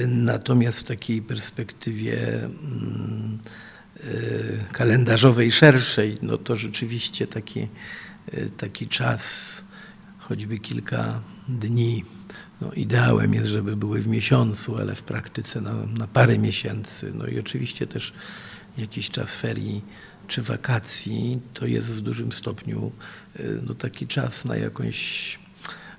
Natomiast 0.07 0.81
w 0.81 0.85
takiej 0.85 1.23
perspektywie 1.23 2.45
y, 2.45 2.49
kalendarzowej, 4.73 5.53
szerszej, 5.53 6.19
no 6.23 6.39
to 6.39 6.57
rzeczywiście 6.57 7.27
taki, 7.27 7.69
y, 8.35 8.51
taki 8.57 8.89
czas, 8.89 9.65
choćby 10.19 10.59
kilka 10.59 11.21
dni, 11.49 12.05
no 12.61 12.73
ideałem 12.73 13.35
jest, 13.35 13.49
żeby 13.49 13.77
były 13.77 14.03
w 14.03 14.07
miesiącu, 14.07 14.77
ale 14.77 14.95
w 14.95 15.03
praktyce 15.03 15.61
na, 15.61 15.73
na 15.99 16.07
parę 16.07 16.39
miesięcy. 16.39 17.13
No 17.15 17.27
i 17.27 17.39
oczywiście 17.39 17.87
też 17.87 18.13
jakiś 18.79 19.11
czas 19.11 19.35
ferii 19.35 19.85
czy 20.29 20.43
wakacji, 20.43 21.41
to 21.55 21.67
jest 21.67 21.93
w 21.93 22.01
dużym 22.01 22.33
stopniu 22.33 22.93
y, 23.41 23.61
no, 23.67 23.75
taki 23.75 24.07
czas 24.07 24.45
na 24.45 24.57
jakąś 24.57 25.39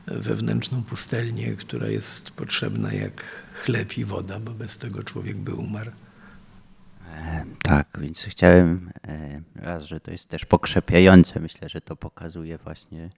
wewnętrzną 0.07 0.83
pustelnię, 0.83 1.55
która 1.55 1.87
jest 1.87 2.31
potrzebna 2.31 2.93
jak 2.93 3.23
chleb 3.53 3.97
i 3.97 4.05
woda, 4.05 4.39
bo 4.39 4.51
bez 4.51 4.77
tego 4.77 5.03
człowiek 5.03 5.37
by 5.37 5.53
umarł. 5.53 5.91
E, 7.13 7.45
Tak, 7.63 7.97
więc 8.01 8.23
chciałem 8.23 8.91
e, 9.07 9.41
raz, 9.55 9.83
że 9.83 9.99
to 9.99 10.11
jest 10.11 10.29
też 10.29 10.45
pokrzepiające. 10.45 11.39
Myślę, 11.39 11.69
że 11.69 11.81
to 11.81 11.95
pokazuje 11.95 12.57
właśnie, 12.57 13.09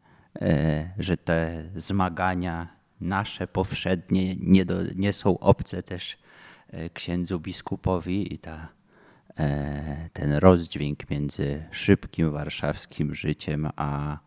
e, 0.42 0.90
że 1.00 1.18
te 1.18 1.70
zmagania 1.76 2.68
nasze 3.02 3.48
powszednie 3.48 4.36
nie, 4.36 4.66
do, 4.66 4.76
nie 4.96 5.14
są 5.14 5.40
obce 5.40 5.84
też 5.84 6.18
księdzu 6.94 7.40
biskupowi 7.40 8.34
i 8.34 8.40
ta, 8.40 8.68
ten 10.14 10.34
rozdźwięk 10.34 11.10
między 11.10 11.64
szybkim 11.72 12.32
warszawskim 12.32 13.16
życiem 13.16 13.70
a 13.76 14.18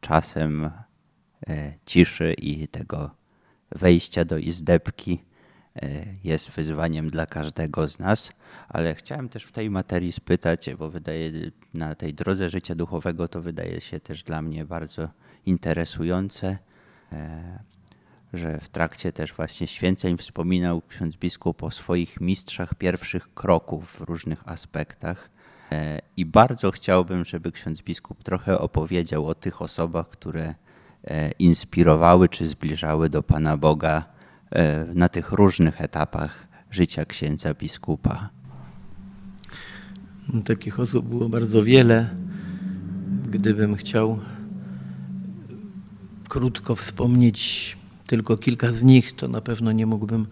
czasem 0.00 0.70
ciszy 1.86 2.32
i 2.32 2.68
tego 2.68 3.10
wejścia 3.70 4.24
do 4.24 4.38
izdebki 4.38 5.24
jest 6.24 6.50
wyzwaniem 6.50 7.10
dla 7.10 7.26
każdego 7.26 7.88
z 7.88 7.98
nas, 7.98 8.32
ale 8.68 8.94
chciałem 8.94 9.28
też 9.28 9.44
w 9.44 9.52
tej 9.52 9.70
materii 9.70 10.12
spytać, 10.12 10.70
bo 10.78 10.90
wydaje 10.90 11.32
na 11.74 11.94
tej 11.94 12.14
drodze 12.14 12.50
życia 12.50 12.74
duchowego 12.74 13.28
to 13.28 13.42
wydaje 13.42 13.80
się 13.80 14.00
też 14.00 14.22
dla 14.22 14.42
mnie 14.42 14.64
bardzo 14.64 15.08
interesujące, 15.46 16.58
e, 17.12 17.58
że 18.32 18.60
w 18.60 18.68
trakcie 18.68 19.12
też 19.12 19.32
właśnie 19.32 19.66
święceń 19.66 20.16
wspominał 20.16 20.82
ksiądz 20.88 21.16
biskup 21.16 21.62
o 21.62 21.70
swoich 21.70 22.20
mistrzach 22.20 22.74
pierwszych 22.74 23.34
kroków 23.34 23.96
w 23.96 24.00
różnych 24.00 24.48
aspektach. 24.48 25.30
E, 25.72 26.00
I 26.16 26.26
bardzo 26.26 26.70
chciałbym, 26.70 27.24
żeby 27.24 27.52
ksiądz 27.52 27.82
biskup 27.82 28.22
trochę 28.22 28.58
opowiedział 28.58 29.26
o 29.26 29.34
tych 29.34 29.62
osobach, 29.62 30.08
które 30.08 30.54
e, 31.04 31.30
inspirowały 31.30 32.28
czy 32.28 32.46
zbliżały 32.46 33.08
do 33.08 33.22
Pana 33.22 33.56
Boga 33.56 33.98
e, 33.98 34.13
na 34.94 35.08
tych 35.08 35.32
różnych 35.32 35.80
etapach 35.80 36.46
życia 36.70 37.04
księdza 37.04 37.54
biskupa. 37.54 38.28
Takich 40.44 40.80
osób 40.80 41.08
było 41.08 41.28
bardzo 41.28 41.62
wiele. 41.62 42.10
Gdybym 43.30 43.76
chciał 43.76 44.20
krótko 46.28 46.76
wspomnieć 46.76 47.76
tylko 48.06 48.36
kilka 48.36 48.72
z 48.72 48.82
nich, 48.82 49.16
to 49.16 49.28
na 49.28 49.40
pewno 49.40 49.72
nie 49.72 49.86
mógłbym 49.86 50.26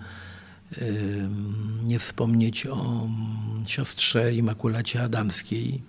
nie 1.84 1.98
wspomnieć 1.98 2.66
o 2.66 3.08
siostrze 3.66 4.34
Imakulacie 4.34 5.02
Adamskiej, 5.02 5.82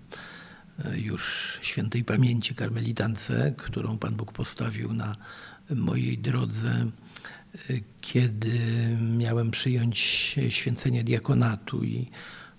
e, 0.86 1.00
już 1.00 1.54
świętej 1.62 2.04
pamięci 2.04 2.56
karmelitance, 2.56 3.54
którą 3.58 3.98
Pan 3.98 4.15
Bóg 4.15 4.32
postawił 4.32 4.93
na 4.93 5.15
mojej 5.69 6.17
drodze, 6.17 6.69
e, 6.69 6.91
kiedy 8.02 8.60
miałem 9.18 9.52
przyjąć 9.52 9.98
święcenie 10.50 11.04
diakonatu 11.04 11.84
i 11.84 12.10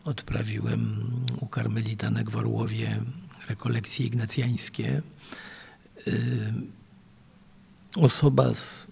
odprawiłem 0.05 1.01
u 1.41 1.47
karmelitanek 1.47 2.31
w 2.31 2.37
Orłowie 2.37 3.01
rekolekcje 3.49 4.07
ignacjańskie. 4.07 5.03
Y, 6.07 6.53
Osoba 7.97 8.55
z 8.55 8.87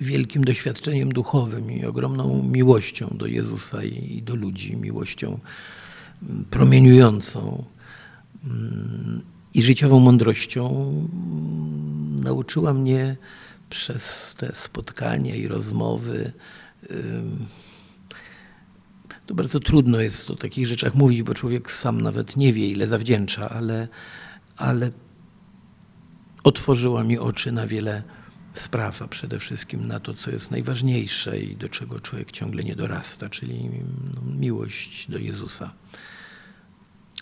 wielkim 0.00 0.44
doświadczeniem 0.44 1.12
duchowym 1.12 1.70
i 1.70 1.84
ogromną 1.84 2.42
miłością 2.42 3.16
do 3.18 3.26
Jezusa 3.26 3.84
i 3.84 4.22
do 4.22 4.34
ludzi, 4.34 4.76
miłością 4.76 5.38
mm, 6.22 6.44
promieniującą 6.44 7.64
mm, 8.44 9.22
i 9.54 9.62
życiową 9.62 10.00
mądrością 10.00 10.70
mm, 10.70 12.24
nauczyła 12.24 12.74
mnie 12.74 13.16
przez 13.72 14.34
te 14.38 14.54
spotkania 14.54 15.34
i 15.34 15.48
rozmowy. 15.48 16.32
To 19.26 19.34
bardzo 19.34 19.60
trudno 19.60 20.00
jest 20.00 20.30
o 20.30 20.36
takich 20.36 20.66
rzeczach 20.66 20.94
mówić, 20.94 21.22
bo 21.22 21.34
człowiek 21.34 21.72
sam 21.72 22.00
nawet 22.00 22.36
nie 22.36 22.52
wie, 22.52 22.68
ile 22.68 22.88
zawdzięcza, 22.88 23.48
ale, 23.48 23.88
ale 24.56 24.90
otworzyła 26.44 27.04
mi 27.04 27.18
oczy 27.18 27.52
na 27.52 27.66
wiele 27.66 28.02
spraw, 28.54 29.02
a 29.02 29.08
przede 29.08 29.38
wszystkim 29.38 29.88
na 29.88 30.00
to, 30.00 30.14
co 30.14 30.30
jest 30.30 30.50
najważniejsze 30.50 31.38
i 31.38 31.56
do 31.56 31.68
czego 31.68 32.00
człowiek 32.00 32.30
ciągle 32.30 32.64
nie 32.64 32.76
dorasta, 32.76 33.28
czyli 33.28 33.70
no, 34.14 34.32
miłość 34.38 35.10
do 35.10 35.18
Jezusa. 35.18 35.72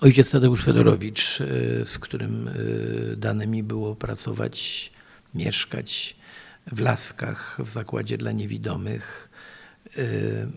Ojciec 0.00 0.30
Tadeusz 0.30 0.64
Fedorowicz, 0.64 1.40
y, 1.40 1.82
z 1.84 1.98
którym 1.98 2.48
y, 2.48 3.14
dane 3.16 3.46
mi 3.46 3.62
było 3.62 3.96
pracować, 3.96 4.90
mieszkać 5.34 6.16
w 6.66 6.80
Laskach, 6.80 7.56
w 7.58 7.70
zakładzie 7.70 8.18
dla 8.18 8.32
niewidomych, 8.32 9.30
y, 9.98 10.48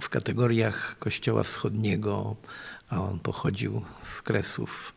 w 0.00 0.08
kategoriach 0.08 0.98
Kościoła 0.98 1.42
Wschodniego, 1.42 2.36
a 2.88 3.00
on 3.00 3.18
pochodził 3.18 3.82
z 4.02 4.22
Kresów, 4.22 4.94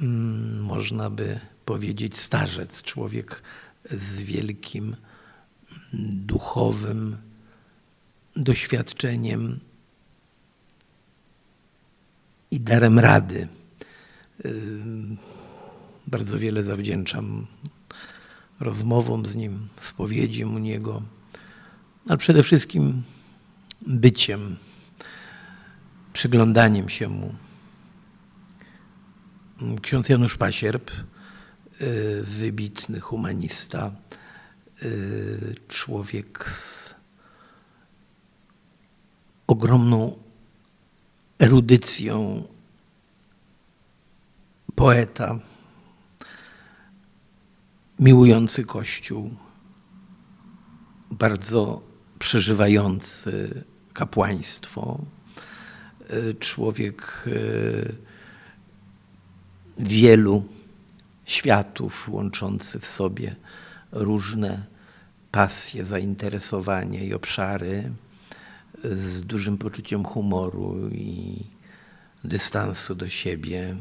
mm, 0.00 0.62
można 0.62 1.10
by 1.10 1.40
powiedzieć 1.64 2.18
starzec, 2.18 2.82
człowiek 2.82 3.42
z 3.90 4.20
wielkim 4.20 4.96
duchowym 5.92 7.16
doświadczeniem 8.36 9.60
i 12.50 12.60
darem 12.60 12.98
rady. 12.98 13.48
Ym, 14.44 15.16
Bardzo 16.06 16.38
wiele 16.38 16.62
zawdzięczam 16.62 17.46
rozmowom 18.60 19.26
z 19.26 19.36
nim, 19.36 19.68
spowiedziom 19.76 20.54
u 20.54 20.58
niego, 20.58 21.02
ale 22.08 22.18
przede 22.18 22.42
wszystkim 22.42 23.02
byciem, 23.86 24.56
przyglądaniem 26.12 26.88
się 26.88 27.08
mu. 27.08 27.34
Ksiądz 29.82 30.08
Janusz 30.08 30.36
Pasierb, 30.36 30.90
y, 31.80 32.22
wybitny 32.22 33.00
humanista, 33.00 33.90
y, 34.82 35.54
człowiek 35.68 36.50
z 36.50 36.94
ogromną 39.46 40.16
erudycją 41.38 42.44
poeta, 44.74 45.38
miłujący 48.00 48.64
Kościół, 48.64 49.30
bardzo 51.10 51.82
przeżywający 52.18 53.64
kapłaństwo, 53.92 55.00
człowiek 56.38 57.28
wielu 59.78 60.44
światów, 61.24 62.08
łączący 62.08 62.78
w 62.78 62.86
sobie 62.86 63.36
różne 63.92 64.66
pasje, 65.30 65.84
zainteresowania 65.84 67.02
i 67.02 67.14
obszary, 67.14 67.92
z 68.84 69.24
dużym 69.24 69.58
poczuciem 69.58 70.04
humoru 70.04 70.88
i 70.92 71.36
dystansu 72.24 72.94
do 72.94 73.08
siebie. 73.08 73.76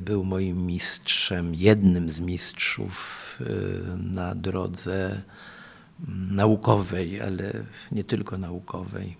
Był 0.00 0.24
moim 0.24 0.66
mistrzem, 0.66 1.54
jednym 1.54 2.10
z 2.10 2.20
mistrzów 2.20 3.38
na 3.96 4.34
drodze 4.34 5.22
naukowej, 6.30 7.20
ale 7.20 7.52
nie 7.92 8.04
tylko 8.04 8.38
naukowej. 8.38 9.16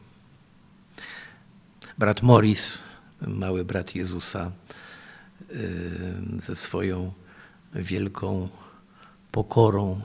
Brat 1.99 2.23
Morris, 2.23 2.83
mały 3.27 3.65
brat 3.65 3.95
Jezusa, 3.95 4.53
ze 6.39 6.57
swoją 6.57 7.13
wielką 7.75 8.49
pokorą, 9.33 10.01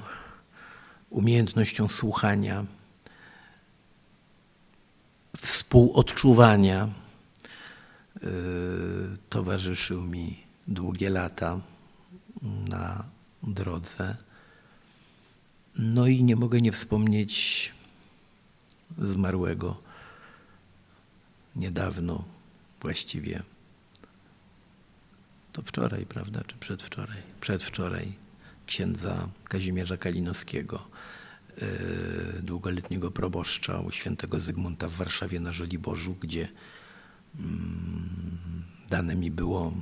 umiejętnością 1.10 1.88
słuchania, 1.88 2.66
współodczuwania, 5.38 6.90
towarzyszył 9.30 10.02
mi 10.02 10.45
długie 10.68 11.10
lata 11.10 11.60
na 12.70 13.04
drodze. 13.44 14.16
No 15.80 16.08
i 16.08 16.24
nie 16.24 16.36
mogę 16.36 16.62
nie 16.62 16.72
wspomnieć 16.72 17.72
zmarłego 18.98 19.78
niedawno, 21.56 22.24
właściwie 22.82 23.44
to 25.54 25.62
wczoraj, 25.62 26.06
prawda, 26.06 26.44
czy 26.48 26.56
przedwczoraj? 26.58 27.18
Przedwczoraj 27.42 28.14
księdza 28.66 29.28
Kazimierza 29.44 29.98
Kalinowskiego, 29.98 30.88
yy, 31.58 32.42
długoletniego 32.44 33.12
proboszcza 33.12 33.80
u 33.80 33.92
świętego 33.92 34.42
Zygmunta 34.42 34.88
w 34.88 34.92
Warszawie 34.92 35.40
na 35.40 35.52
Żoliborzu, 35.52 36.16
gdzie 36.20 36.40
yy, 36.40 37.46
dane 38.90 39.16
mi 39.16 39.32
było 39.32 39.74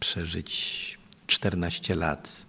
przeżyć 0.00 0.98
14 1.26 1.94
lat, 1.94 2.46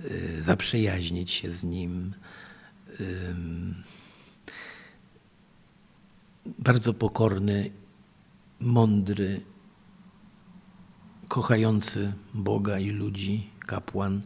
yy, 0.00 0.42
zaprzyjaźnić 0.42 1.30
się 1.30 1.52
z 1.52 1.64
nim. 1.64 2.14
Bardzo 6.58 6.94
pokorny, 6.94 7.70
mądry, 8.60 9.40
kochający 11.28 12.12
Boga 12.34 12.78
i 12.78 12.90
ludzi, 12.90 13.50
kapłan, 13.66 14.22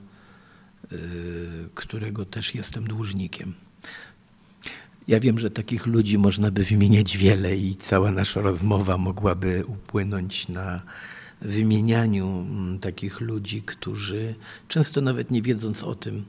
którego 1.75 2.25
też 2.25 2.55
jestem 2.55 2.85
dłużnikiem. 2.85 3.55
Ja 5.09 5.21
wiem, 5.21 5.39
że 5.39 5.51
takich 5.51 5.87
ludzi 5.87 6.19
można 6.19 6.51
by 6.51 6.65
wymieniać 6.65 7.17
wiele 7.17 7.57
i 7.57 7.77
cała 7.77 8.11
nasza 8.11 8.41
rozmowa 8.41 8.99
mogłaby 8.99 9.65
upłynąć 9.67 10.49
na 10.49 10.83
wymienianiu 11.40 12.46
takich 12.81 13.20
ludzi, 13.20 13.62
którzy 13.62 14.35
często 14.68 15.01
nawet 15.01 15.31
nie 15.31 15.42
wiedząc 15.42 15.85
o 15.85 15.94
tym, 15.94 16.25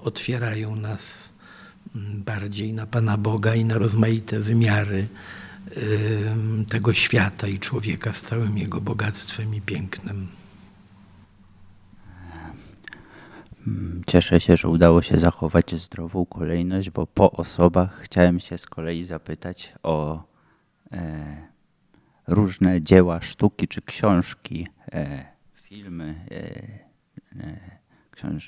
otwierają 0.00 0.76
nas 0.76 1.32
bardziej 2.14 2.72
na 2.72 2.86
Pana 2.86 3.16
Boga 3.16 3.54
i 3.54 3.64
na 3.64 3.78
rozmaite 3.78 4.40
wymiary 4.40 5.08
tego 6.68 6.92
świata 6.92 7.46
i 7.46 7.58
człowieka 7.58 8.12
z 8.12 8.22
całym 8.22 8.58
jego 8.58 8.80
bogactwem 8.80 9.54
i 9.54 9.60
pięknem. 9.60 10.28
Cieszę 14.06 14.40
się, 14.40 14.56
że 14.56 14.68
udało 14.68 15.02
się 15.02 15.18
zachować 15.18 15.74
zdrową 15.74 16.26
kolejność, 16.26 16.90
bo 16.90 17.06
po 17.06 17.32
osobach 17.32 18.00
chciałem 18.02 18.40
się 18.40 18.58
z 18.58 18.66
kolei 18.66 19.04
zapytać 19.04 19.74
o 19.82 20.22
e, 20.92 21.55
różne 22.26 22.82
dzieła 22.82 23.22
sztuki 23.22 23.68
czy 23.68 23.82
książki, 23.82 24.68
e, 24.92 25.24
filmy, 25.52 26.14
e, 26.30 27.42
e 27.42 27.76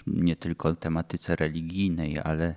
nie 0.06 0.36
tylko 0.36 0.76
tematyce 0.76 1.36
religijnej, 1.36 2.18
ale 2.18 2.54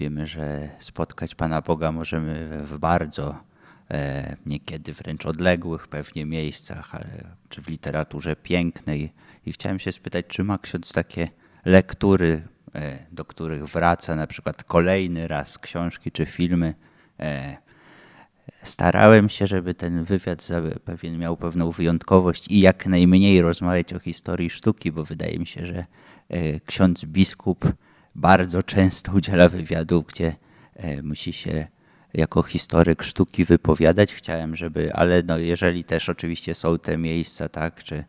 wiemy, 0.00 0.26
że 0.26 0.70
spotkać 0.78 1.34
Pana 1.34 1.62
Boga 1.62 1.92
możemy 1.92 2.62
w 2.64 2.78
bardzo 2.78 3.44
niekiedy 4.46 4.92
wręcz 4.92 5.26
odległych 5.26 5.88
pewnie 5.88 6.26
miejscach, 6.26 6.92
czy 7.48 7.62
w 7.62 7.68
literaturze 7.68 8.36
pięknej. 8.36 9.12
I 9.46 9.52
chciałem 9.52 9.78
się 9.78 9.92
spytać, 9.92 10.26
czy 10.28 10.44
ma 10.44 10.58
ksiądz 10.58 10.92
takie 10.92 11.28
lektury, 11.64 12.48
do 13.12 13.24
których 13.24 13.64
wraca 13.64 14.16
na 14.16 14.26
przykład 14.26 14.64
kolejny 14.64 15.28
raz 15.28 15.58
książki 15.58 16.12
czy 16.12 16.26
filmy. 16.26 16.74
E, 18.48 18.66
starałem 18.66 19.28
się, 19.28 19.46
żeby 19.46 19.74
ten 19.74 20.04
wywiad 20.04 20.48
pewien 20.84 21.18
miał 21.18 21.36
pewną 21.36 21.70
wyjątkowość 21.70 22.50
i 22.50 22.60
jak 22.60 22.86
najmniej 22.86 23.42
rozmawiać 23.42 23.92
o 23.92 23.98
historii 23.98 24.50
sztuki, 24.50 24.92
bo 24.92 25.04
wydaje 25.04 25.38
mi 25.38 25.46
się, 25.46 25.66
że 25.66 25.86
ksiądz 26.66 27.04
biskup 27.04 27.72
bardzo 28.14 28.62
często 28.62 29.12
udziela 29.12 29.48
wywiadów, 29.48 30.06
gdzie 30.06 30.36
musi 31.02 31.32
się 31.32 31.66
jako 32.14 32.42
historyk 32.42 33.02
sztuki 33.02 33.44
wypowiadać. 33.44 34.14
Chciałem, 34.14 34.56
żeby, 34.56 34.94
ale 34.94 35.22
no 35.22 35.38
jeżeli 35.38 35.84
też 35.84 36.08
oczywiście 36.08 36.54
są 36.54 36.78
te 36.78 36.98
miejsca, 36.98 37.48
tak, 37.48 37.84
czy 37.84 38.04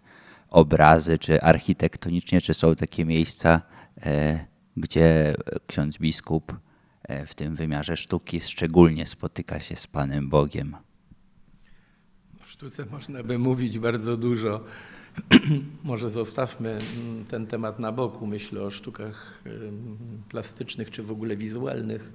obrazy, 0.50 1.20
czy 1.20 1.42
architektonicznie, 1.42 2.42
czy 2.42 2.54
są 2.54 2.76
takie 2.76 3.06
miejsca, 3.06 3.62
e, 4.02 4.46
gdzie 4.78 5.36
ksiądz 5.68 5.98
biskup 5.98 6.52
e, 6.52 6.67
w 7.28 7.36
tym 7.36 7.56
wymiarze 7.56 7.98
sztuki 7.98 8.42
szczególnie 8.42 9.06
spotyka 9.06 9.60
się 9.60 9.76
z 9.76 9.88
Panem 9.88 10.30
Bogiem. 10.30 10.76
O 12.44 12.48
sztuce 12.48 12.86
można 12.86 13.24
by 13.24 13.38
mówić 13.38 13.80
bardzo 13.80 14.18
dużo. 14.18 14.64
Może 15.84 16.10
zostawmy 16.10 16.78
ten 17.30 17.48
temat 17.48 17.80
na 17.80 17.92
boku. 17.92 18.28
Myślę 18.28 18.62
o 18.62 18.72
sztukach 18.72 19.44
plastycznych 20.30 20.92
czy 20.92 21.04
w 21.04 21.12
ogóle 21.12 21.38
wizualnych. 21.38 22.14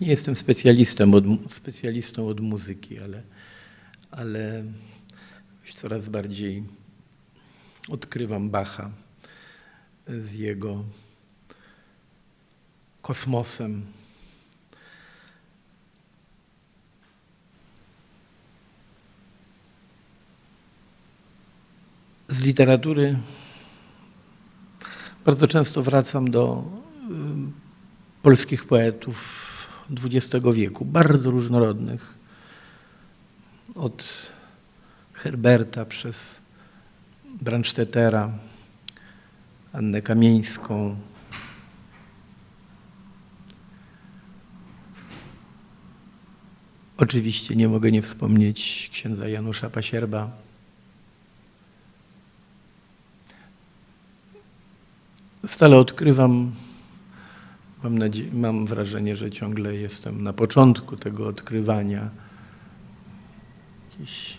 Nie 0.00 0.08
jestem 0.08 0.36
specjalistą 0.36 1.14
od, 1.14 1.24
specjalistą 1.50 2.28
od 2.28 2.40
muzyki, 2.40 2.98
ale, 2.98 3.22
ale 4.10 4.64
coraz 5.74 6.08
bardziej 6.08 6.64
odkrywam 7.88 8.50
Bacha 8.50 8.90
z 10.08 10.32
jego 10.32 10.84
kosmosem. 13.04 13.84
Z 22.28 22.40
literatury 22.42 23.18
bardzo 25.24 25.46
często 25.46 25.82
wracam 25.82 26.30
do 26.30 26.64
polskich 28.22 28.66
poetów 28.66 29.16
XX 30.04 30.44
wieku, 30.54 30.84
bardzo 30.84 31.30
różnorodnych. 31.30 32.14
Od 33.74 34.32
Herberta 35.12 35.84
przez 35.84 36.40
Brandstättera, 37.24 38.32
Annę 39.72 40.02
Kamieńską, 40.02 40.96
Oczywiście 46.96 47.56
nie 47.56 47.68
mogę 47.68 47.92
nie 47.92 48.02
wspomnieć 48.02 48.90
księdza 48.92 49.28
Janusza 49.28 49.70
Pasierba. 49.70 50.30
Stale 55.46 55.76
odkrywam 55.76 56.52
Mam, 57.84 57.98
mam 58.32 58.66
wrażenie, 58.66 59.16
że 59.16 59.30
ciągle 59.30 59.74
jestem 59.74 60.22
na 60.22 60.32
początku 60.32 60.96
tego 60.96 61.26
odkrywania. 61.26 62.10
Jakieś 63.90 64.36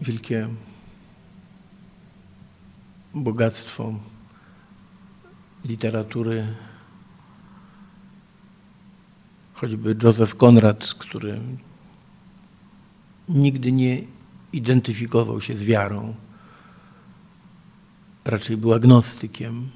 wielkie 0.00 0.48
bogactwo 3.14 3.94
literatury. 5.64 6.46
Choćby 9.60 9.96
Józef 10.02 10.34
Konrad, 10.34 10.94
który 10.98 11.40
nigdy 13.28 13.72
nie 13.72 14.02
identyfikował 14.52 15.40
się 15.40 15.56
z 15.56 15.64
wiarą. 15.64 16.14
Raczej 18.24 18.56
był 18.56 18.72
agnostykiem, 18.72 19.70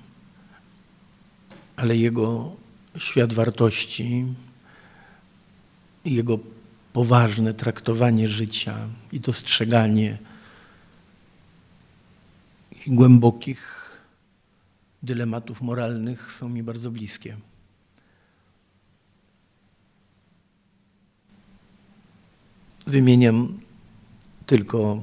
ale 1.76 1.96
jego 1.96 2.56
świat 2.98 3.32
wartości, 3.32 4.24
jego 6.04 6.38
poważne 6.92 7.54
traktowanie 7.54 8.28
życia 8.28 8.88
i 9.12 9.20
dostrzeganie 9.20 10.18
głębokich 12.86 13.90
dylematów 15.02 15.62
moralnych 15.62 16.32
są 16.32 16.48
mi 16.48 16.62
bardzo 16.62 16.90
bliskie. 16.90 17.36
Wymieniam 22.86 23.60
tylko 24.46 25.02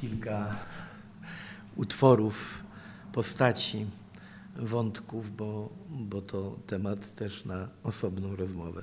kilka 0.00 0.56
utworów, 1.76 2.64
postaci, 3.12 3.86
wątków, 4.56 5.36
bo, 5.36 5.68
bo 5.88 6.22
to 6.22 6.56
temat 6.66 7.14
też 7.14 7.44
na 7.44 7.68
osobną 7.82 8.36
rozmowę. 8.36 8.82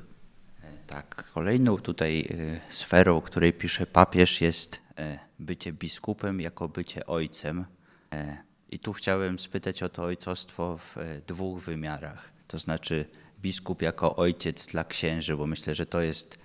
Tak, 0.88 1.32
kolejną 1.34 1.77
tutaj 1.77 2.27
y, 2.32 2.60
sferą, 2.69 3.21
której 3.21 3.53
pisze 3.53 3.86
papież, 3.86 4.41
jest 4.41 4.82
e, 4.97 5.19
bycie 5.39 5.73
biskupem 5.73 6.41
jako 6.41 6.69
bycie 6.69 7.06
ojcem. 7.06 7.65
E, 8.13 8.38
I 8.71 8.80
tu 8.80 8.93
chciałem 8.93 9.39
spytać 9.39 9.84
o 9.84 9.89
to 9.89 10.03
ojcostwo 10.03 10.77
w 10.77 10.97
e, 10.97 11.21
dwóch 11.27 11.62
wymiarach. 11.62 12.32
To 12.47 12.58
znaczy 12.58 13.06
biskup 13.41 13.82
jako 13.82 14.15
ojciec 14.15 14.65
dla 14.65 14.84
księży, 14.84 15.38
bo 15.38 15.47
myślę, 15.47 15.75
że 15.75 15.86
to 15.86 16.01
jest 16.01 16.39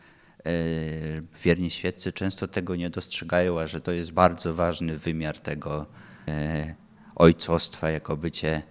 wierni 1.42 1.70
świeccy 1.70 2.12
często 2.12 2.48
tego 2.48 2.76
nie 2.76 2.90
dostrzegają, 2.90 3.60
a 3.60 3.66
że 3.66 3.80
to 3.80 3.92
jest 3.92 4.12
bardzo 4.12 4.54
ważny 4.54 4.98
wymiar 4.98 5.40
tego 5.40 5.86
ojcostwa 7.14 7.90
jako 7.90 8.16
bycie 8.16 8.62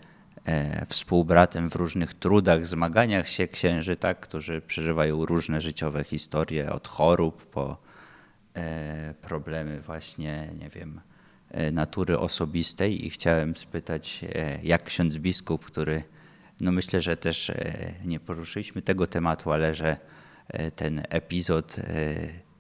E, 0.45 0.85
współbratem 0.85 1.69
w 1.69 1.75
różnych 1.75 2.13
trudach, 2.13 2.67
zmaganiach 2.67 3.27
się 3.29 3.47
księży, 3.47 3.95
tak, 3.95 4.19
którzy 4.19 4.61
przeżywają 4.61 5.25
różne 5.25 5.61
życiowe 5.61 6.03
historie, 6.03 6.71
od 6.71 6.87
chorób 6.87 7.45
po 7.45 7.77
e, 8.55 9.13
problemy 9.21 9.81
właśnie, 9.81 10.49
nie 10.59 10.69
wiem, 10.69 11.01
e, 11.51 11.71
natury 11.71 12.19
osobistej. 12.19 13.05
I 13.05 13.09
chciałem 13.09 13.55
spytać, 13.55 14.25
jak 14.63 14.83
ksiądz 14.83 15.17
biskup, 15.17 15.65
który, 15.65 16.03
no 16.61 16.71
myślę, 16.71 17.01
że 17.01 17.17
też 17.17 17.51
nie 18.05 18.19
poruszyliśmy 18.19 18.81
tego 18.81 19.07
tematu, 19.07 19.51
ale 19.51 19.75
że 19.75 19.97
ten 20.75 21.03
epizod 21.09 21.75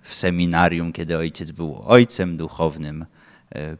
w 0.01 0.15
seminarium, 0.15 0.93
kiedy 0.93 1.17
ojciec 1.17 1.51
był 1.51 1.81
ojcem 1.85 2.37
duchownym, 2.37 3.05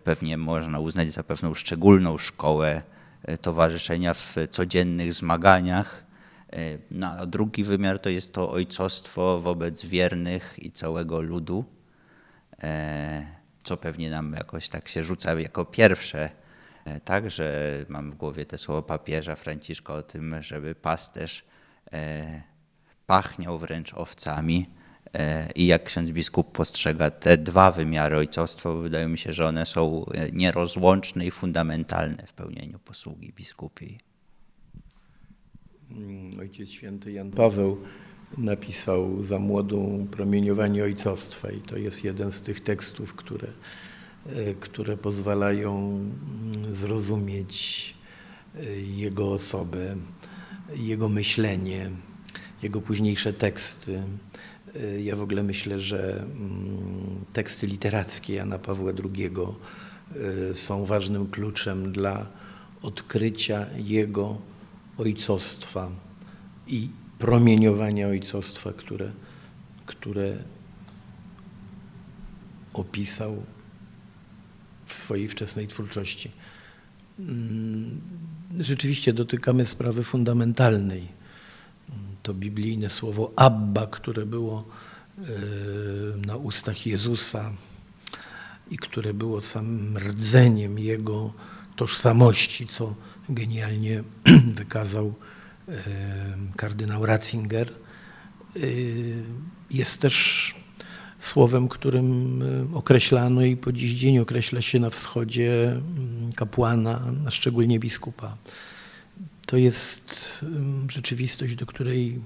pewnie 0.04 0.38
można 0.38 0.80
uznać 0.80 1.12
za 1.12 1.24
pewną 1.24 1.54
szczególną 1.54 2.18
szkołę 2.18 2.82
E, 3.24 3.38
towarzyszenia 3.38 4.14
w 4.14 4.36
codziennych 4.50 5.14
zmaganiach. 5.14 6.04
E, 6.54 6.58
no, 6.92 7.08
a 7.08 7.26
drugi 7.26 7.64
wymiar 7.64 8.00
to 8.00 8.10
jest 8.10 8.34
to 8.34 8.52
ojcostwo 8.52 9.42
wobec 9.42 9.86
wiernych 9.86 10.56
i 10.58 10.72
całego 10.72 11.22
ludu, 11.22 11.66
e, 12.64 13.26
co 13.64 13.78
pewnie 13.78 14.10
nam 14.10 14.34
jakoś 14.34 14.70
tak 14.70 14.88
się 14.88 15.04
rzuca 15.04 15.40
jako 15.40 15.66
pierwsze. 15.66 16.30
Tak, 17.06 17.30
że 17.30 17.78
mam 17.90 18.12
w 18.12 18.16
głowie 18.16 18.46
te 18.46 18.58
słowa 18.58 18.82
papieża 18.82 19.36
Franciszka 19.36 19.94
o 19.94 20.04
tym, 20.04 20.36
żeby 20.44 20.76
pasterz 20.76 21.46
pachniał 23.12 23.60
wręcz 23.60 23.94
owcami 23.94 24.66
E, 25.14 25.52
i 25.56 25.66
jak 25.66 25.84
ksiądz 25.84 26.12
biskup 26.12 26.52
postrzega 26.52 27.10
te 27.10 27.38
dwa 27.38 27.72
wymiary 27.72 28.18
ojcostwa, 28.18 28.74
wydaje 28.74 29.08
mi 29.08 29.18
się, 29.18 29.34
że 29.34 29.48
one 29.48 29.66
są 29.66 30.06
e, 30.06 30.32
nierozłączne 30.32 31.26
i 31.26 31.32
fundamentalne 31.32 32.28
w 32.28 32.34
pełnieniu 32.34 32.80
posługi 32.80 33.34
biskupiej. 33.34 34.00
Mm, 35.92 36.40
Ojciec 36.40 36.70
święty 36.70 37.12
Jan 37.12 37.32
Paweł 37.32 37.78
napisał 38.38 39.24
za 39.24 39.40
młodą 39.40 40.08
promieniowanie 40.12 40.84
ojcostwa 40.84 41.52
i 41.52 41.62
to 41.62 41.78
jest 41.78 42.04
jeden 42.04 42.32
z 42.32 42.42
tych 42.42 42.62
tekstów, 42.62 43.14
które, 43.14 43.48
e, 44.36 44.54
które 44.54 44.98
pozwalają 44.98 45.88
mm, 45.88 46.76
zrozumieć 46.76 47.94
jego 48.98 49.32
osobę, 49.32 49.96
jego 50.76 51.10
myślenie, 51.10 51.92
jego 52.64 52.82
późniejsze 52.82 53.34
teksty. 53.34 54.04
Y, 54.76 55.02
ja 55.02 55.16
w 55.16 55.22
ogóle 55.22 55.44
myślę, 55.44 55.80
że 55.80 56.22
mm, 56.22 57.26
teksty 57.34 57.68
literackie 57.68 58.34
Jana 58.34 58.60
Pawła 58.60 58.92
II 59.16 59.32
y, 60.16 60.56
są 60.56 60.86
ważnym 60.86 61.28
kluczem 61.28 61.92
dla 61.92 62.26
odkrycia 62.82 63.66
jego 63.78 64.38
ojcostwa 64.98 65.92
i 66.68 66.90
promieniowania 67.20 68.08
ojcostwa, 68.08 68.74
które, 68.74 69.12
które 69.86 70.38
opisał 72.74 73.44
w 74.86 74.94
swojej 74.94 75.28
wczesnej 75.28 75.68
twórczości. 75.68 76.32
Mm, 77.20 78.02
rzeczywiście 78.60 79.14
dotykamy 79.14 79.66
sprawy 79.66 80.04
fundamentalnej 80.04 81.21
to 82.24 82.34
biblijne 82.34 82.90
słowo 82.90 83.32
Abba, 83.36 83.88
które 83.88 84.26
było 84.26 84.64
e, 85.18 85.24
na 86.28 86.36
ustach 86.36 86.86
Jezusa 86.86 87.52
i 88.72 88.78
które 88.78 89.14
było 89.14 89.42
samym 89.42 89.98
rdzeniem 89.98 90.80
Jego 90.80 91.34
tożsamości, 91.76 92.68
co 92.68 92.96
genialnie 93.30 94.04
wykazał 94.60 95.14
e, 95.68 95.74
kardynał 96.56 97.06
Ratzinger, 97.06 97.70
e, 97.70 98.60
jest 99.70 100.02
też 100.02 100.56
słowem, 101.20 101.68
którym 101.68 102.42
określano 102.74 103.42
i 103.42 103.58
po 103.58 103.72
dziś 103.72 103.92
dzień 103.94 104.20
określa 104.20 104.62
się 104.62 104.80
na 104.80 104.90
wschodzie 104.90 105.72
mm, 105.72 106.30
kapłana, 106.36 107.02
a 107.28 107.32
szczególnie 107.32 107.80
biskupa. 107.80 108.38
To 109.52 109.58
jest 109.58 110.46
rzeczywistość, 110.90 111.56
do 111.56 111.66
której 111.66 112.22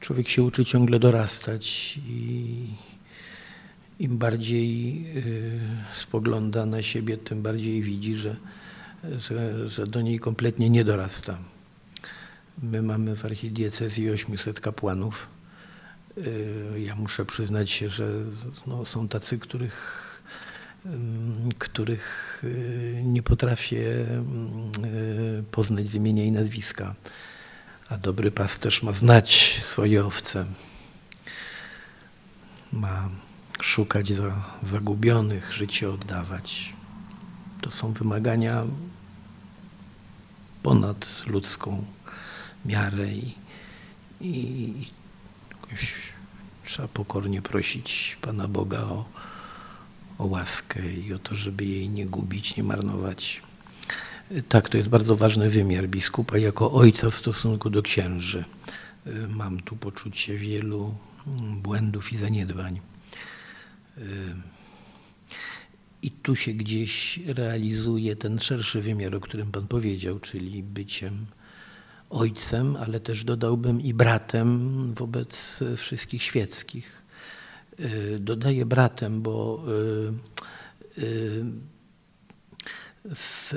człowiek 0.00 0.28
się 0.28 0.42
uczy 0.42 0.64
ciągle 0.64 0.98
dorastać 0.98 1.98
i 2.08 2.66
im 3.98 4.18
bardziej 4.18 5.04
y, 5.16 5.60
spogląda 5.94 6.66
na 6.66 6.82
siebie, 6.82 7.16
tym 7.16 7.42
bardziej 7.42 7.82
widzi, 7.82 8.16
że, 8.16 8.36
że, 9.18 9.68
że 9.68 9.86
do 9.86 10.00
niej 10.00 10.18
kompletnie 10.18 10.70
nie 10.70 10.84
dorasta. 10.84 11.38
My 12.62 12.82
mamy 12.82 13.16
w 13.16 13.24
archidiecezji 13.24 14.10
800 14.10 14.60
kapłanów. 14.60 15.26
Y, 16.18 16.80
ja 16.80 16.94
muszę 16.94 17.24
przyznać 17.24 17.70
się, 17.70 17.88
że 17.88 18.08
no, 18.66 18.84
są 18.84 19.08
tacy, 19.08 19.38
których 19.38 20.11
których 21.58 22.40
y, 22.44 23.02
nie 23.04 23.22
potrafię 23.22 23.80
y, 23.80 25.44
poznać 25.50 25.86
z 25.86 25.94
imienia 25.94 26.24
i 26.24 26.32
nazwiska. 26.32 26.94
A 27.88 27.98
dobry 27.98 28.30
pasterz 28.30 28.82
ma 28.82 28.92
znać 28.92 29.60
swoje 29.62 30.04
owce, 30.04 30.46
ma 32.72 33.08
szukać 33.60 34.12
za 34.12 34.44
zagubionych, 34.62 35.52
życie 35.52 35.90
oddawać. 35.90 36.72
To 37.60 37.70
są 37.70 37.92
wymagania 37.92 38.64
ponad 40.62 41.22
ludzką 41.26 41.84
miarę 42.64 43.12
i, 43.12 43.34
i 44.20 44.74
jakoś 45.50 45.94
trzeba 46.64 46.88
pokornie 46.88 47.42
prosić 47.42 48.18
Pana 48.20 48.48
Boga 48.48 48.78
o 48.78 49.04
o 50.18 50.26
łaskę 50.26 50.92
i 50.92 51.12
o 51.12 51.18
to, 51.18 51.34
żeby 51.34 51.64
jej 51.64 51.88
nie 51.88 52.06
gubić, 52.06 52.56
nie 52.56 52.62
marnować. 52.62 53.42
Tak, 54.48 54.68
to 54.68 54.76
jest 54.76 54.88
bardzo 54.88 55.16
ważny 55.16 55.48
wymiar 55.48 55.88
biskupa 55.88 56.38
jako 56.38 56.72
ojca 56.72 57.10
w 57.10 57.14
stosunku 57.14 57.70
do 57.70 57.82
księży. 57.82 58.44
Mam 59.28 59.60
tu 59.60 59.76
poczucie 59.76 60.38
wielu 60.38 60.94
błędów 61.62 62.12
i 62.12 62.16
zaniedbań. 62.16 62.80
I 66.02 66.10
tu 66.10 66.36
się 66.36 66.52
gdzieś 66.52 67.20
realizuje 67.26 68.16
ten 68.16 68.38
szerszy 68.38 68.82
wymiar, 68.82 69.14
o 69.14 69.20
którym 69.20 69.52
Pan 69.52 69.66
powiedział, 69.66 70.18
czyli 70.18 70.62
byciem 70.62 71.26
ojcem, 72.10 72.76
ale 72.76 73.00
też 73.00 73.24
dodałbym 73.24 73.80
i 73.80 73.94
bratem 73.94 74.94
wobec 74.94 75.60
wszystkich 75.76 76.22
świeckich 76.22 77.02
Y, 77.11 77.11
dodaję 78.18 78.66
bratem, 78.66 79.22
bo 79.22 79.64
y, 80.98 81.02
y, 81.02 81.44
w 83.04 83.54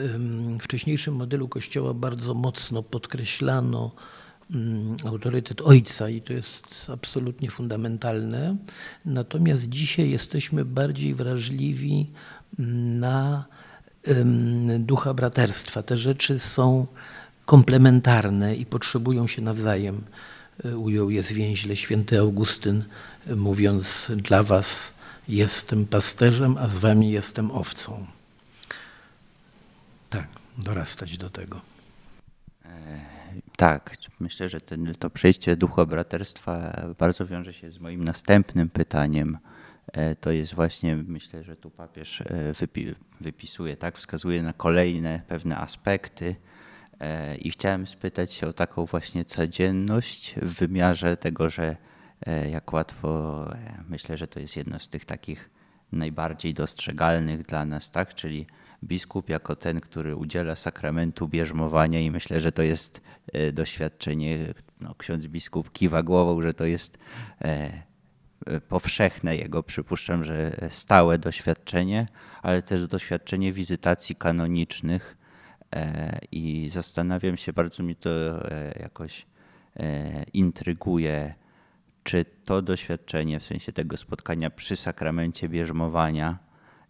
wcześniejszym 0.61 1.15
modelu 1.15 1.47
Kościoła 1.47 1.93
bardzo 1.93 2.33
mocno 2.33 2.83
podkreślano 2.83 3.91
mm, 4.51 4.95
autorytet 5.05 5.61
ojca 5.61 6.09
i 6.09 6.21
to 6.21 6.33
jest 6.33 6.87
absolutnie 6.93 7.49
fundamentalne. 7.49 8.55
Natomiast 9.05 9.69
dzisiaj 9.69 10.09
jesteśmy 10.09 10.65
bardziej 10.65 11.13
wrażliwi 11.13 12.11
na 12.99 13.45
ducha 14.79 15.13
braterstwa. 15.13 15.83
Te 15.83 15.97
rzeczy 15.97 16.39
są 16.39 16.87
komplementarne 17.45 18.55
i 18.55 18.65
potrzebują 18.65 19.27
się 19.27 19.41
nawzajem. 19.41 20.01
Ujął 20.77 21.09
je 21.09 21.23
zwięźle 21.23 21.75
święty 21.75 22.19
Augustyn, 22.19 22.83
mówiąc 23.35 24.11
dla 24.15 24.43
was 24.43 24.93
jestem 25.27 25.85
pasterzem, 25.85 26.57
a 26.57 26.67
z 26.67 26.77
wami 26.77 27.11
jestem 27.11 27.51
owcą. 27.51 28.05
Tak, 30.09 30.27
dorastać 30.57 31.17
do 31.17 31.29
tego. 31.29 31.61
E, 32.65 32.69
tak, 33.57 33.97
myślę, 34.19 34.49
że 34.49 34.61
ten, 34.61 34.95
to 34.99 35.09
przejście 35.09 35.55
ducha 35.55 35.85
braterstwa 35.85 36.81
bardzo 36.99 37.25
wiąże 37.25 37.53
się 37.53 37.71
z 37.71 37.79
moim 37.79 38.03
następnym 38.03 38.69
pytaniem. 38.69 39.37
To 40.21 40.31
jest 40.31 40.53
właśnie, 40.53 40.95
myślę, 40.95 41.43
że 41.43 41.55
tu 41.55 41.69
papież 41.69 42.23
wypi 42.59 42.95
wypisuje, 43.21 43.77
tak, 43.77 43.97
wskazuje 43.97 44.43
na 44.43 44.53
kolejne 44.53 45.21
pewne 45.27 45.57
aspekty 45.57 46.35
E, 46.99 47.35
I 47.35 47.51
chciałem 47.51 47.87
spytać 47.87 48.33
się 48.33 48.47
o 48.47 48.53
taką 48.53 48.85
właśnie 48.85 49.25
codzienność 49.25 50.35
w 50.41 50.59
wymiarze 50.59 51.17
tego, 51.17 51.49
że 51.49 51.63
e, 51.63 51.77
jak 52.51 52.73
łatwo, 52.73 53.45
e, 53.53 53.83
myślę, 53.89 54.17
że 54.17 54.27
to 54.27 54.39
jest 54.39 54.57
jedno 54.57 54.79
z 54.79 54.89
tych 54.89 55.05
takich 55.05 55.49
najbardziej 55.91 56.53
dostrzegalnych 56.53 57.45
dla 57.45 57.65
nas, 57.65 57.91
tak? 57.91 58.13
Czyli 58.13 58.47
biskup 58.83 59.29
jako 59.29 59.55
ten, 59.55 59.81
który 59.81 60.15
udziela 60.15 60.55
sakramentu 60.55 61.27
bierzmowania 61.27 61.99
i 61.99 62.11
myślę, 62.11 62.39
że 62.39 62.51
to 62.51 62.61
jest 62.61 63.01
doświadczenie, 63.53 64.53
no, 64.81 64.95
ksiądz 64.95 65.27
biskup 65.27 65.71
kiwa 65.71 66.03
głową, 66.03 66.41
że 66.41 66.53
to 66.53 66.65
jest 66.65 66.97
powszechne 68.69 69.37
jego, 69.37 69.63
przypuszczam, 69.63 70.23
że 70.23 70.57
stałe 70.69 71.17
doświadczenie, 71.17 72.07
ale 72.41 72.61
też 72.61 72.87
doświadczenie 72.87 73.53
wizytacji 73.53 74.15
kanonicznych, 74.15 75.17
E, 75.75 76.19
I 76.31 76.69
zastanawiam 76.69 77.37
się, 77.37 77.53
bardzo 77.53 77.83
mi 77.83 77.95
to 77.95 78.09
e, 78.09 78.79
jakoś 78.79 79.25
e, 79.77 80.23
intryguje, 80.23 81.33
czy 82.05 82.25
to 82.45 82.61
doświadczenie, 82.61 83.39
w 83.39 83.43
sensie 83.43 83.71
tego 83.71 83.97
spotkania 83.97 84.49
przy 84.49 84.75
sakramencie 84.75 85.49
bierzmowania 85.49 86.37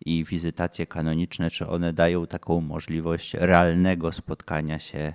i 0.05 0.23
wizytacje 0.23 0.87
kanoniczne, 0.87 1.49
czy 1.49 1.67
one 1.67 1.93
dają 1.93 2.27
taką 2.27 2.61
możliwość 2.61 3.33
realnego 3.33 4.11
spotkania 4.11 4.79
się 4.79 5.13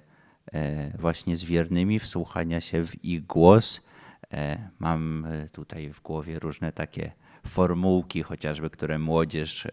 właśnie 0.99 1.37
z 1.37 1.45
wiernymi, 1.45 1.99
wsłuchania 1.99 2.61
się 2.61 2.87
w 2.87 3.05
ich 3.05 3.27
głos. 3.27 3.81
Mam 4.79 5.27
tutaj 5.53 5.91
w 5.93 6.01
głowie 6.01 6.39
różne 6.39 6.73
takie 6.73 7.13
formułki, 7.47 8.23
chociażby, 8.23 8.71
które 8.71 8.99
młodzież 8.99 9.69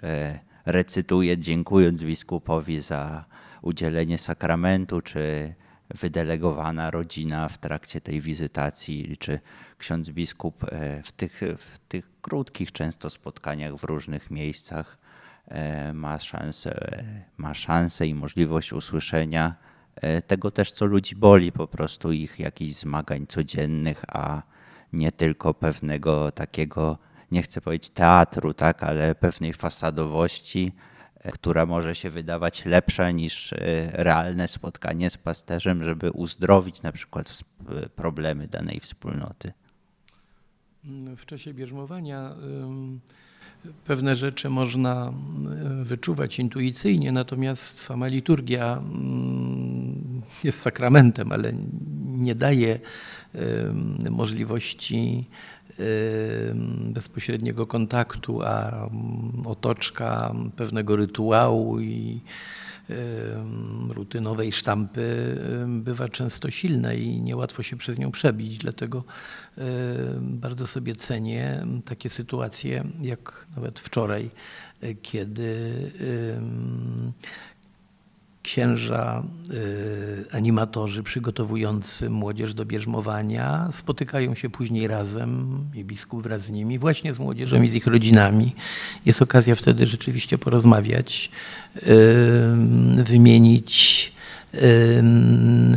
recytuje, 0.66 1.38
dziękując 1.38 2.04
biskupowi 2.04 2.82
za 2.82 3.26
udzielenie 3.62 4.18
sakramentu, 4.18 5.02
czy 5.02 5.54
wydelegowana 5.96 6.92
rodzina 6.92 7.50
w 7.50 7.58
trakcie 7.58 8.02
tej 8.02 8.22
wizytacji, 8.22 9.18
czy 9.18 9.40
ksiądz 9.78 10.10
biskup 10.10 10.64
e, 10.64 11.04
w 11.04 11.12
tych, 11.12 11.42
w 11.58 11.80
tych 11.80 12.22
krótkich 12.22 12.72
często 12.72 13.10
spotkaniach 13.10 13.76
w 13.76 13.84
różnych 13.84 14.32
miejscach 14.32 14.98
e, 15.48 15.94
ma 15.94 16.20
szansę, 16.20 17.04
ma 17.38 17.54
szansę 17.54 18.08
i 18.08 18.16
możliwość 18.16 18.74
usłyszenia 18.74 19.56
e, 19.96 20.22
tego 20.22 20.52
też, 20.52 20.72
co 20.72 20.86
ludzi 20.86 21.16
boli, 21.16 21.52
po 21.52 21.68
prostu 21.68 22.12
ich 22.12 22.40
jakichś 22.40 22.74
zmagań 22.74 23.28
codziennych, 23.28 24.06
a 24.08 24.42
nie 24.94 25.12
tylko 25.12 25.54
pewnego 25.54 26.32
takiego, 26.32 26.98
nie 27.32 27.44
chcę 27.44 27.62
powiedzieć 27.62 27.90
teatru, 27.90 28.54
tak, 28.54 28.84
ale 28.84 29.16
pewnej 29.16 29.54
fasadowości, 29.54 30.72
która 31.34 31.66
może 31.66 31.96
się 31.96 32.10
wydawać 32.10 32.66
lepsza 32.66 33.12
niż 33.12 33.54
e, 33.54 33.58
realne 33.94 34.48
spotkanie 34.48 35.10
z 35.10 35.18
pasterzem, 35.18 35.84
żeby 35.84 36.12
uzdrowić 36.12 36.82
na 36.82 36.92
przykład 36.92 37.44
problemy 37.96 38.48
danej 38.48 38.80
wspólnoty. 38.80 39.54
W 41.18 41.26
czasie 41.26 41.54
bierzmowania 41.54 42.36
pewne 43.86 44.16
rzeczy 44.16 44.50
można 44.50 45.14
wyczuwać 45.84 46.40
intuicyjnie, 46.40 47.12
natomiast 47.12 47.80
sama 47.80 48.08
liturgia 48.08 48.82
jest 50.44 50.62
sakramentem, 50.62 51.32
ale 51.32 51.54
nie 52.06 52.36
daje 52.36 52.80
możliwości 54.10 55.26
bezpośredniego 56.94 57.68
kontaktu, 57.68 58.42
a 58.44 58.90
otoczka 59.46 60.36
pewnego 60.56 60.96
rytuału 60.96 61.80
i 61.80 62.22
rutynowej 63.90 64.52
sztampy 64.52 65.38
bywa 65.68 66.10
często 66.10 66.52
silna 66.52 66.94
i 66.94 67.22
niełatwo 67.22 67.64
się 67.64 67.78
przez 67.78 68.00
nią 68.00 68.12
przebić. 68.12 68.58
Dlatego 68.58 69.04
bardzo 70.22 70.68
sobie 70.68 70.96
cenię 70.96 71.66
takie 71.86 72.10
sytuacje, 72.10 72.84
jak 73.02 73.46
nawet 73.56 73.80
wczoraj, 73.80 74.30
kiedy 75.02 75.82
księża, 78.48 79.24
y, 79.54 80.26
animatorzy 80.32 81.04
przygotowujący 81.04 82.10
młodzież 82.10 82.54
do 82.54 82.66
bierzmowania 82.66 83.70
spotykają 83.72 84.36
się 84.36 84.50
później 84.50 84.88
razem 84.88 85.60
i 85.74 85.86
biskup 85.86 86.24
wraz 86.24 86.42
z 86.42 86.50
nimi, 86.50 86.80
właśnie 86.80 87.14
z 87.14 87.20
młodzieżą 87.20 87.62
i 87.62 87.70
z 87.70 87.74
ich 87.74 87.88
rodzinami. 87.88 88.56
Jest 89.06 89.22
okazja 89.22 89.56
wtedy 89.56 89.88
rzeczywiście 89.88 90.38
porozmawiać, 90.38 91.32
y, 91.76 91.84
wymienić 93.04 94.12
y, 94.54 95.04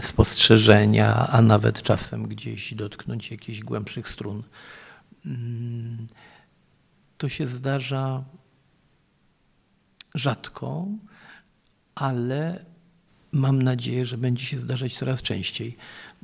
spostrzeżenia, 0.03 1.29
a 1.29 1.43
nawet 1.43 1.83
czasem 1.83 2.27
gdzieś 2.27 2.75
dotknąć 2.75 3.31
jakichś 3.31 3.61
głębszych 3.61 4.09
strun. 4.09 4.43
To 7.19 7.29
się 7.29 7.47
zdarza 7.47 8.25
rzadko, 10.15 10.87
ale 12.01 12.65
mam 13.33 13.63
nadzieję, 13.63 14.07
że 14.07 14.19
będzie 14.19 14.45
się 14.45 14.59
zdarzać 14.59 14.99
coraz 14.99 15.23
częściej. 15.23 15.77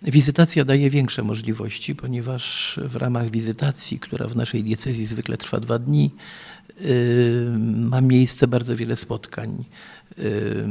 Wizytacja 0.02 0.64
daje 0.64 0.90
większe 0.90 1.22
możliwości, 1.22 1.94
ponieważ 1.94 2.80
w 2.82 2.96
ramach 2.96 3.30
wizytacji, 3.30 3.98
która 3.98 4.26
w 4.26 4.36
naszej 4.36 4.64
diecezji 4.64 5.06
zwykle 5.06 5.36
trwa 5.36 5.60
dwa 5.60 5.78
dni, 5.78 6.10
yy, 6.80 6.86
ma 7.76 8.00
miejsce 8.00 8.46
bardzo 8.46 8.76
wiele 8.76 8.96
spotkań 8.96 9.64
yy, 10.18 10.24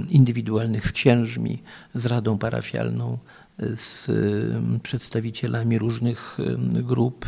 indywidualnych 0.09 0.87
z 0.87 0.91
księżmi, 0.91 1.63
z 1.95 2.05
radą 2.05 2.37
parafialną, 2.37 3.17
z 3.75 4.11
przedstawicielami 4.83 5.79
różnych 5.79 6.37
grup 6.71 7.25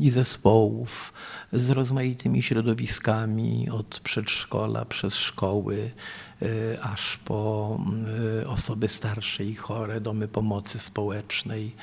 i 0.00 0.10
zespołów, 0.10 1.12
z 1.52 1.70
rozmaitymi 1.70 2.42
środowiskami, 2.42 3.70
od 3.70 4.00
przedszkola 4.00 4.84
przez 4.84 5.14
szkoły, 5.14 5.90
Y, 6.42 6.78
aż 6.82 7.16
po 7.16 7.80
osoby 8.46 8.88
starsze 8.88 9.44
i 9.44 9.54
chore, 9.54 10.00
domy 10.00 10.28
pomocy 10.28 10.78
społecznej, 10.78 11.74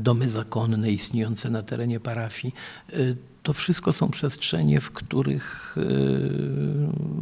domy 0.00 0.28
zakonne 0.28 0.90
istniejące 0.90 1.50
na 1.50 1.62
terenie 1.62 2.00
parafii. 2.00 2.54
Y, 2.92 3.16
to 3.42 3.52
wszystko 3.52 3.92
są 3.92 4.08
przestrzenie, 4.10 4.80
w 4.80 4.90
których 4.90 5.76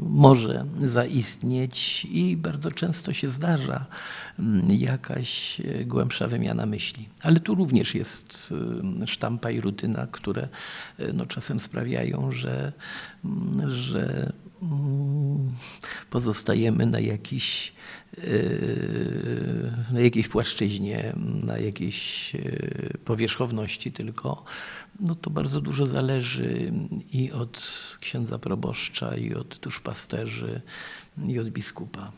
może 0.00 0.64
zaistnieć 0.80 2.06
i 2.10 2.36
bardzo 2.36 2.70
często 2.70 3.12
się 3.12 3.30
zdarza 3.30 3.86
jakaś 4.68 5.60
głębsza 5.86 6.28
wymiana 6.28 6.66
myśli. 6.66 7.08
Ale 7.22 7.40
tu 7.40 7.54
również 7.54 7.94
jest 7.94 8.54
sztampa 9.06 9.50
i 9.50 9.60
rutyna, 9.60 10.06
które 10.06 10.48
no, 11.14 11.26
czasem 11.26 11.60
sprawiają, 11.60 12.32
że, 12.32 12.72
że 13.68 14.32
pozostajemy 16.10 16.86
na 16.86 17.00
jakiś 17.00 17.72
na 19.92 20.00
jakiejś 20.00 20.28
płaszczyźnie, 20.28 21.12
na 21.42 21.58
jakiejś 21.58 22.32
powierzchowności 23.04 23.92
tylko, 23.92 24.44
no 25.00 25.14
to 25.14 25.30
bardzo 25.30 25.60
dużo 25.60 25.86
zależy 25.86 26.72
i 27.12 27.32
od 27.32 27.60
księdza 28.00 28.38
proboszcza, 28.38 29.16
i 29.16 29.34
od 29.34 29.58
duszpasterzy, 29.58 30.60
i 31.26 31.38
od 31.38 31.48
biskupa. 31.48 32.12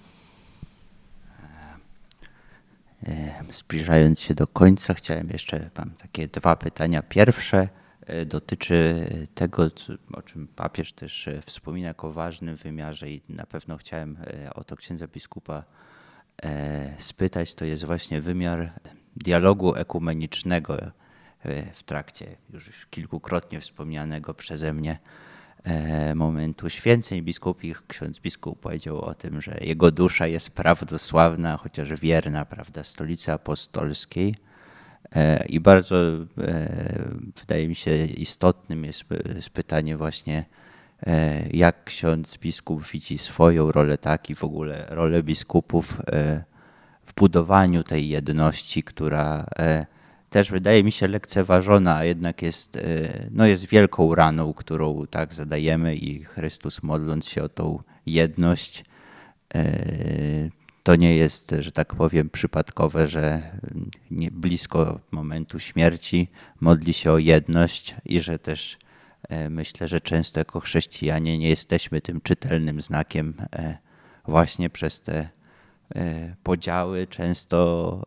E, 3.09 3.45
zbliżając 3.53 4.21
się 4.21 4.35
do 4.35 4.47
końca, 4.47 4.95
chciałem 4.95 5.31
jeszcze 5.31 5.71
Wam 5.75 5.91
takie 5.91 6.29
dwa 6.29 6.57
pytania. 6.57 7.03
Pierwsze, 7.03 7.69
E, 8.11 8.27
dotyczy 8.27 9.07
tego, 9.35 9.69
o 10.13 10.23
czym 10.23 10.49
papież 10.49 10.93
też 10.93 11.29
e, 11.29 11.43
wspomina 11.43 11.89
jako 11.89 12.13
ważnym 12.13 12.57
wymiarze 12.57 13.11
i 13.11 13.23
na 13.29 13.47
pewno 13.47 13.77
chciałem 13.77 14.17
o 14.55 14.65
to 14.65 14.77
księdza 14.77 15.07
biskupa 15.07 15.65
spytać, 16.99 17.55
to 17.55 17.65
jest 17.65 17.85
właśnie 17.85 18.23
wymiar 18.23 18.73
dialogu 19.17 19.75
ekumenicznego 19.75 20.77
w 21.75 21.83
trakcie 21.83 22.37
już 22.51 22.87
kilkukrotnie 22.91 23.61
wspomnianego 23.61 24.35
przeze 24.35 24.73
mnie 24.73 24.99
momentu 26.15 26.71
święceń 26.71 27.23
biskupich. 27.23 27.87
Ksiądz 27.87 28.21
biskup 28.21 28.61
powiedział 28.61 29.01
o 29.01 29.15
tym, 29.15 29.41
że 29.41 29.59
jego 29.61 29.91
dusza 29.91 30.27
jest 30.27 30.51
prawdosławna, 30.51 31.57
chociaż 31.57 32.01
wierna, 32.01 32.45
prawda, 32.45 32.85
stolicy 32.85 33.33
apostolskiej. 33.33 34.35
I 35.49 35.61
bardzo 35.61 35.97
wydaje 37.41 37.69
mi 37.69 37.75
się 37.75 38.05
istotnym 38.05 38.85
jest, 38.85 39.05
jest 39.35 39.51
pytanie 39.51 39.97
właśnie, 39.97 40.45
jak 41.53 41.85
ksiądz 41.85 42.39
biskup 42.39 42.87
widzi 42.87 43.19
swoją 43.19 43.73
rolę, 43.73 43.99
tak 43.99 44.31
i 44.31 44.35
w 44.35 44.45
ogóle 44.45 44.87
rolę 44.89 45.23
biskupów 45.23 46.03
w 47.05 47.15
budowaniu 47.15 47.83
tej 47.85 48.09
jedności, 48.09 48.83
która 48.83 49.47
też 50.31 50.51
wydaje 50.51 50.85
mi 50.85 50.93
się 50.93 51.09
lekceważona, 51.09 51.97
a 51.97 52.05
jednak 52.05 52.43
jest, 52.43 52.79
no 53.31 53.47
jest 53.47 53.67
wielką 53.67 54.15
raną, 54.15 54.55
którą 54.55 55.07
tak 55.07 55.35
zadajemy 55.35 55.97
i 55.97 56.25
Chrystus 56.25 56.83
modląc 56.83 57.29
się 57.29 57.43
o 57.43 57.49
tą 57.49 57.79
jedność, 58.07 58.85
to 60.83 60.97
nie 60.97 61.17
jest, 61.17 61.55
że 61.59 61.73
tak 61.73 61.95
powiem, 61.95 62.31
przypadkowe, 62.31 63.09
że 63.09 63.43
blisko 64.11 65.01
momentu 65.11 65.59
śmierci 65.59 66.29
modli 66.61 66.93
się 66.93 67.13
o 67.13 67.19
jedność 67.19 67.95
i 68.05 68.21
że 68.21 68.39
też 68.39 68.79
myślę, 69.51 69.89
że 69.89 70.01
często 70.01 70.41
jako 70.41 70.61
chrześcijanie 70.61 71.39
nie 71.39 71.49
jesteśmy 71.49 72.01
tym 72.01 72.21
czytelnym 72.21 72.81
znakiem 72.81 73.35
właśnie 74.25 74.71
przez 74.71 75.01
te 75.01 75.29
podziały, 76.43 77.07
często 77.07 78.03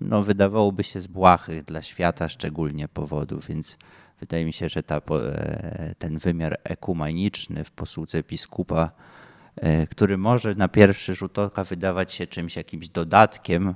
no, 0.00 0.22
wydawałoby 0.22 0.84
się 0.84 1.00
z 1.00 1.06
błahych 1.06 1.64
dla 1.64 1.82
świata 1.82 2.28
szczególnie 2.28 2.88
powodów, 2.88 3.46
więc 3.46 3.76
wydaje 4.20 4.44
mi 4.44 4.52
się, 4.52 4.68
że 4.68 4.82
ta, 4.82 5.00
ten 5.98 6.18
wymiar 6.18 6.58
ekumeniczny 6.64 7.64
w 7.64 7.70
posłudze 7.70 8.22
biskupa, 8.22 8.90
który 9.90 10.18
może 10.18 10.54
na 10.54 10.68
pierwszy 10.68 11.14
rzut 11.14 11.38
oka 11.38 11.64
wydawać 11.64 12.12
się 12.12 12.26
czymś 12.26 12.56
jakimś 12.56 12.88
dodatkiem, 12.88 13.74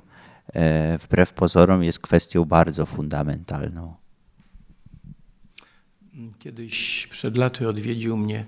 wbrew 1.01 1.33
pozorom 1.33 1.83
jest 1.83 1.99
kwestią 1.99 2.45
bardzo 2.45 2.85
fundamentalną. 2.85 3.95
Kiedyś 6.39 7.07
przed 7.07 7.37
laty 7.37 7.69
odwiedził 7.69 8.17
mnie 8.17 8.45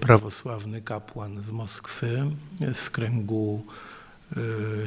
prawosławny 0.00 0.82
kapłan 0.82 1.42
z 1.42 1.50
Moskwy, 1.50 2.30
z 2.74 2.90
kręgu 2.90 3.66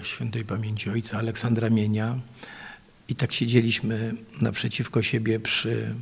świętej 0.04 0.46
pamięci 0.46 0.90
ojca 0.90 1.18
Aleksandra 1.18 1.70
Mienia. 1.70 2.20
I 3.08 3.16
tak 3.16 3.34
siedzieliśmy 3.34 4.16
naprzeciwko 4.42 5.02
siebie 5.02 5.40
przy 5.40 5.96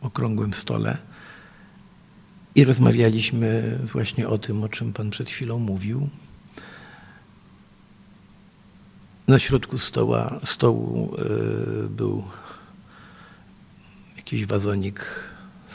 okrągłym 0.00 0.54
stole 0.54 0.98
i 2.54 2.64
rozmawialiśmy 2.64 3.78
właśnie 3.92 4.28
o 4.28 4.38
tym, 4.38 4.64
o 4.64 4.68
czym 4.68 4.92
Pan 4.92 5.10
przed 5.10 5.30
chwilą 5.30 5.58
mówił. 5.58 6.08
Na 9.28 9.38
środku 9.38 9.78
stoła, 9.78 10.40
stołu 10.44 11.16
był 11.90 12.24
jakiś 14.16 14.46
wazonik 14.46 15.04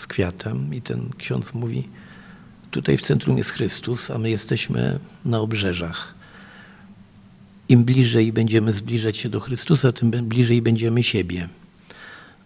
z 0.04 0.08
kwiatem 0.08 0.74
i 0.74 0.82
ten 0.82 1.10
ksiądz 1.18 1.54
mówi, 1.54 1.90
tutaj 2.72 2.98
w 2.98 3.02
centrum 3.02 3.38
jest 3.38 3.50
Chrystus, 3.50 4.12
a 4.12 4.18
my 4.18 4.30
jesteśmy 4.30 5.00
na 5.26 5.40
obrzeżach. 5.40 6.14
Im 7.70 7.84
bliżej 7.84 8.34
będziemy 8.34 8.74
zbliżać 8.74 9.18
się 9.18 9.30
do 9.30 9.40
Chrystusa, 9.40 9.92
tym 9.92 10.12
bliżej 10.12 10.62
będziemy 10.62 11.04
siebie. 11.04 11.50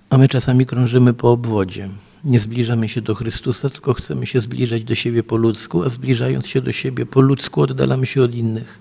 A 0.10 0.18
my 0.18 0.28
czasami 0.28 0.66
krążymy 0.66 1.14
po 1.14 1.32
obwodzie. 1.32 1.90
Nie 2.24 2.40
zbliżamy 2.40 2.90
się 2.90 3.02
do 3.02 3.16
Chrystusa, 3.16 3.70
tylko 3.70 3.94
chcemy 3.94 4.26
się 4.26 4.42
zbliżać 4.42 4.84
do 4.84 4.96
siebie 4.96 5.24
po 5.24 5.38
ludzku, 5.38 5.84
a 5.84 5.90
zbliżając 5.90 6.48
się 6.48 6.62
do 6.62 6.72
siebie 6.72 7.06
po 7.06 7.22
ludzku, 7.22 7.62
oddalamy 7.62 8.06
się 8.06 8.22
od 8.22 8.36
innych. 8.36 8.80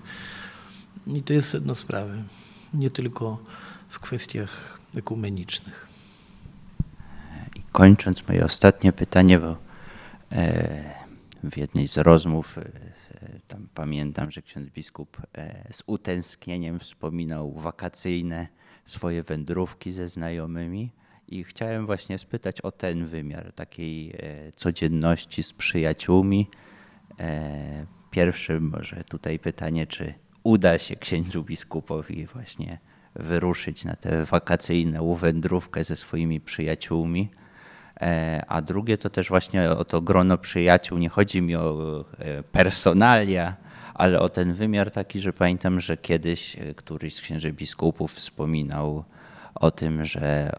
I 1.07 1.21
to 1.21 1.33
jest 1.33 1.49
sedno 1.49 1.75
sprawy. 1.75 2.23
Nie 2.73 2.89
tylko 2.89 3.37
w 3.89 3.99
kwestiach 3.99 4.79
ekumenicznych. 4.95 5.86
Kończąc 7.77 8.27
moje 8.27 8.45
ostatnie 8.45 8.93
pytanie, 8.93 9.39
bo 9.39 9.57
w 11.43 11.57
jednej 11.57 11.87
z 11.87 11.97
rozmów 11.97 12.59
tam 13.47 13.67
pamiętam, 13.73 14.31
że 14.31 14.41
ksiądz 14.41 14.69
biskup 14.69 15.21
z 15.71 15.83
utęsknieniem 15.85 16.79
wspominał 16.79 17.51
wakacyjne 17.53 18.47
swoje 18.85 19.23
wędrówki 19.23 19.91
ze 19.91 20.09
znajomymi 20.09 20.91
i 21.27 21.43
chciałem 21.43 21.85
właśnie 21.85 22.17
spytać 22.17 22.61
o 22.61 22.71
ten 22.71 23.05
wymiar 23.05 23.53
takiej 23.53 24.13
codzienności 24.55 25.43
z 25.43 25.53
przyjaciółmi. 25.53 26.49
Pierwsze 28.11 28.59
może 28.59 29.03
tutaj 29.03 29.39
pytanie, 29.39 29.87
czy 29.87 30.13
uda 30.43 30.77
się 30.77 30.95
księdzu 30.95 31.43
biskupowi 31.43 32.25
właśnie 32.25 32.79
wyruszyć 33.15 33.85
na 33.85 33.95
tę 33.95 34.25
wakacyjną 34.25 35.15
wędrówkę 35.15 35.83
ze 35.83 35.95
swoimi 35.95 36.41
przyjaciółmi. 36.41 37.29
A 38.47 38.61
drugie 38.61 38.97
to 38.97 39.09
też 39.09 39.29
właśnie 39.29 39.69
o 39.69 39.85
to 39.85 40.01
grono 40.01 40.37
przyjaciół. 40.37 40.97
Nie 40.97 41.09
chodzi 41.09 41.41
mi 41.41 41.55
o 41.55 42.05
personalia, 42.51 43.55
ale 43.93 44.19
o 44.19 44.29
ten 44.29 44.53
wymiar 44.53 44.91
taki, 44.91 45.19
że 45.19 45.33
pamiętam, 45.33 45.79
że 45.79 45.97
kiedyś 45.97 46.57
któryś 46.75 47.15
z 47.15 47.21
księży 47.21 47.53
biskupów 47.53 48.13
wspominał 48.13 49.03
o 49.55 49.71
tym, 49.71 50.05
że 50.05 50.51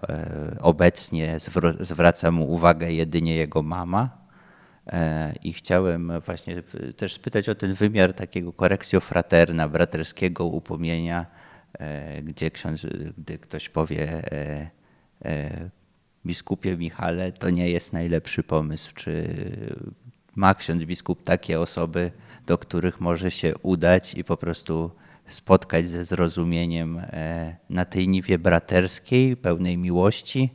obecnie 0.61 1.37
zwraca 1.81 2.31
mu 2.31 2.53
uwagę 2.53 2.93
jedynie 2.93 3.37
jego 3.37 3.63
mama. 3.63 4.19
I 5.43 5.53
chciałem 5.53 6.13
właśnie 6.21 6.63
też 6.97 7.15
spytać 7.15 7.49
o 7.49 7.55
ten 7.55 7.75
wymiar 7.75 8.15
takiego 8.15 8.53
korekcjo 8.53 9.01
fraterna, 9.01 9.69
braterskiego 9.69 10.45
upomnienia, 10.45 11.27
gdzie 12.23 12.51
ksiądz, 12.51 12.87
gdy 13.19 13.39
ktoś 13.39 13.69
powie 13.69 14.23
biskupie 16.29 16.77
Michale, 16.77 17.33
to 17.33 17.51
nie 17.51 17.71
jest 17.71 17.93
najlepszy 17.93 18.43
pomysł. 18.43 18.93
Czy 18.95 19.13
ma 20.37 20.55
ksiądz 20.55 20.83
biskup 20.85 21.23
takie 21.23 21.61
osoby, 21.61 22.13
do 22.47 22.59
których 22.59 23.01
może 23.01 23.31
się 23.31 23.55
udać 23.63 24.15
i 24.15 24.25
po 24.25 24.37
prostu 24.37 24.91
spotkać 25.27 25.89
ze 25.89 26.05
zrozumieniem 26.05 27.01
na 27.71 27.85
tej 27.85 28.09
niwie 28.09 28.39
braterskiej, 28.39 29.37
pełnej 29.37 29.79
miłości 29.79 30.51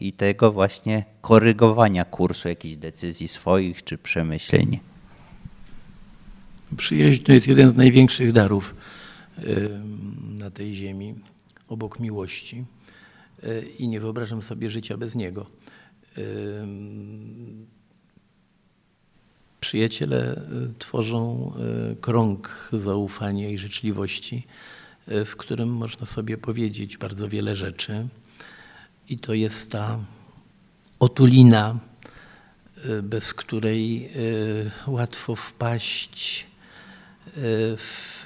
i 0.00 0.12
tego 0.12 0.52
właśnie 0.52 1.04
korygowania 1.20 2.04
kursu 2.04 2.48
jakichś 2.48 2.76
decyzji 2.76 3.28
swoich 3.28 3.84
czy 3.84 3.98
przemyśleń? 3.98 4.78
Przyjaźń 6.76 7.22
to 7.22 7.32
jest 7.32 7.48
jeden 7.48 7.70
z 7.70 7.76
największych 7.76 8.32
darów 8.32 8.74
na 10.38 10.50
tej 10.50 10.74
ziemi, 10.74 11.14
obok 11.68 12.00
miłości 12.00 12.64
i 13.78 13.88
nie 13.88 14.00
wyobrażam 14.00 14.42
sobie 14.42 14.70
życia 14.70 14.96
bez 14.96 15.14
niego. 15.14 15.46
Przyjaciele 19.60 20.48
tworzą 20.78 21.52
krąg 22.00 22.70
zaufania 22.72 23.48
i 23.48 23.58
życzliwości, 23.58 24.46
w 25.06 25.36
którym 25.36 25.68
można 25.68 26.06
sobie 26.06 26.38
powiedzieć 26.38 26.96
bardzo 26.96 27.28
wiele 27.28 27.54
rzeczy. 27.54 28.08
I 29.08 29.18
to 29.18 29.34
jest 29.34 29.70
ta 29.70 29.98
otulina, 30.98 31.78
bez 33.02 33.34
której 33.34 34.10
łatwo 34.86 35.36
wpaść 35.36 36.46
w 37.76 38.24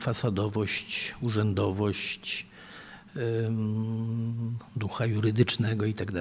fasadowość, 0.00 1.14
urzędowość, 1.20 2.46
ducha 4.76 5.06
jurydycznego 5.06 5.86
i 5.86 5.94
tak. 5.94 6.12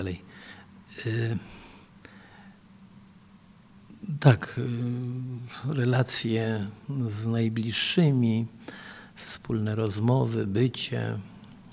Tak, 4.19 4.59
relacje 5.65 6.67
z 7.09 7.27
najbliższymi, 7.27 8.47
wspólne 9.15 9.75
rozmowy, 9.75 10.47
bycie, 10.47 11.19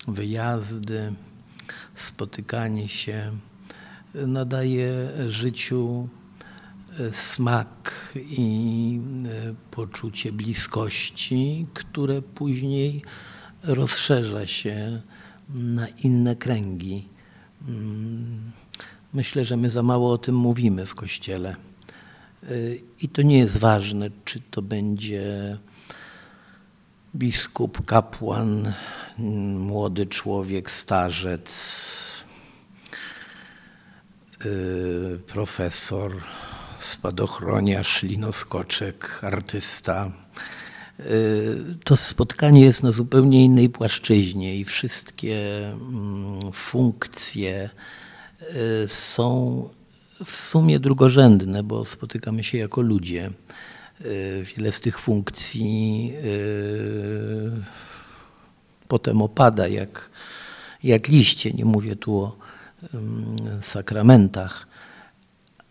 wyjazdy, 0.07 1.13
spotykanie 1.95 2.89
się 2.89 3.31
nadaje 4.13 5.11
życiu 5.27 6.09
smak 7.11 7.91
i 8.15 8.99
poczucie 9.71 10.31
bliskości, 10.31 11.65
które 11.73 12.21
później 12.21 13.01
rozszerza 13.65 14.47
się 14.47 15.01
na 15.49 15.87
inne 15.87 16.35
kręgi. 16.35 17.07
Myślę, 19.13 19.45
że 19.45 19.57
my 19.57 19.69
za 19.69 19.83
mało 19.83 20.11
o 20.11 20.17
tym 20.17 20.35
mówimy 20.35 20.85
w 20.85 20.95
Kościele. 20.95 21.55
I 23.01 23.09
to 23.09 23.21
nie 23.21 23.37
jest 23.37 23.57
ważne, 23.57 24.09
czy 24.25 24.41
to 24.51 24.61
będzie 24.61 25.57
biskup, 27.15 27.85
kapłan, 27.85 28.73
młody 29.57 30.05
człowiek, 30.05 30.71
starzec, 30.71 31.75
y, 34.45 35.19
profesor, 35.27 36.21
spadochroniarz, 36.79 38.03
linoskoczek, 38.03 39.19
artysta. 39.23 40.11
Y, 40.99 41.75
To 41.83 41.95
spotkanie 41.95 42.61
jest 42.61 42.83
na 42.83 42.91
zupełnie 42.91 43.45
innej 43.45 43.69
płaszczyźnie 43.69 44.55
i 44.55 44.65
wszystkie 44.65 45.67
mm, 45.67 46.51
funkcje 46.53 47.69
y, 48.41 48.87
są 48.87 49.69
w 50.25 50.35
sumie 50.35 50.79
drugorzędne, 50.79 51.63
bo 51.63 51.85
spotykamy 51.85 52.43
się 52.43 52.57
jako 52.57 52.81
ludzie. 52.81 53.31
Y, 54.01 54.45
Wiele 54.57 54.71
z 54.71 54.81
tych 54.81 54.99
funkcji 54.99 56.13
potem 58.87 59.21
opada 59.21 59.67
jak, 59.67 60.09
jak 60.83 61.07
liście. 61.07 61.51
Nie 61.51 61.65
mówię 61.65 61.95
tu 61.95 62.17
o 62.17 62.37
ym, 62.93 63.35
sakramentach, 63.61 64.67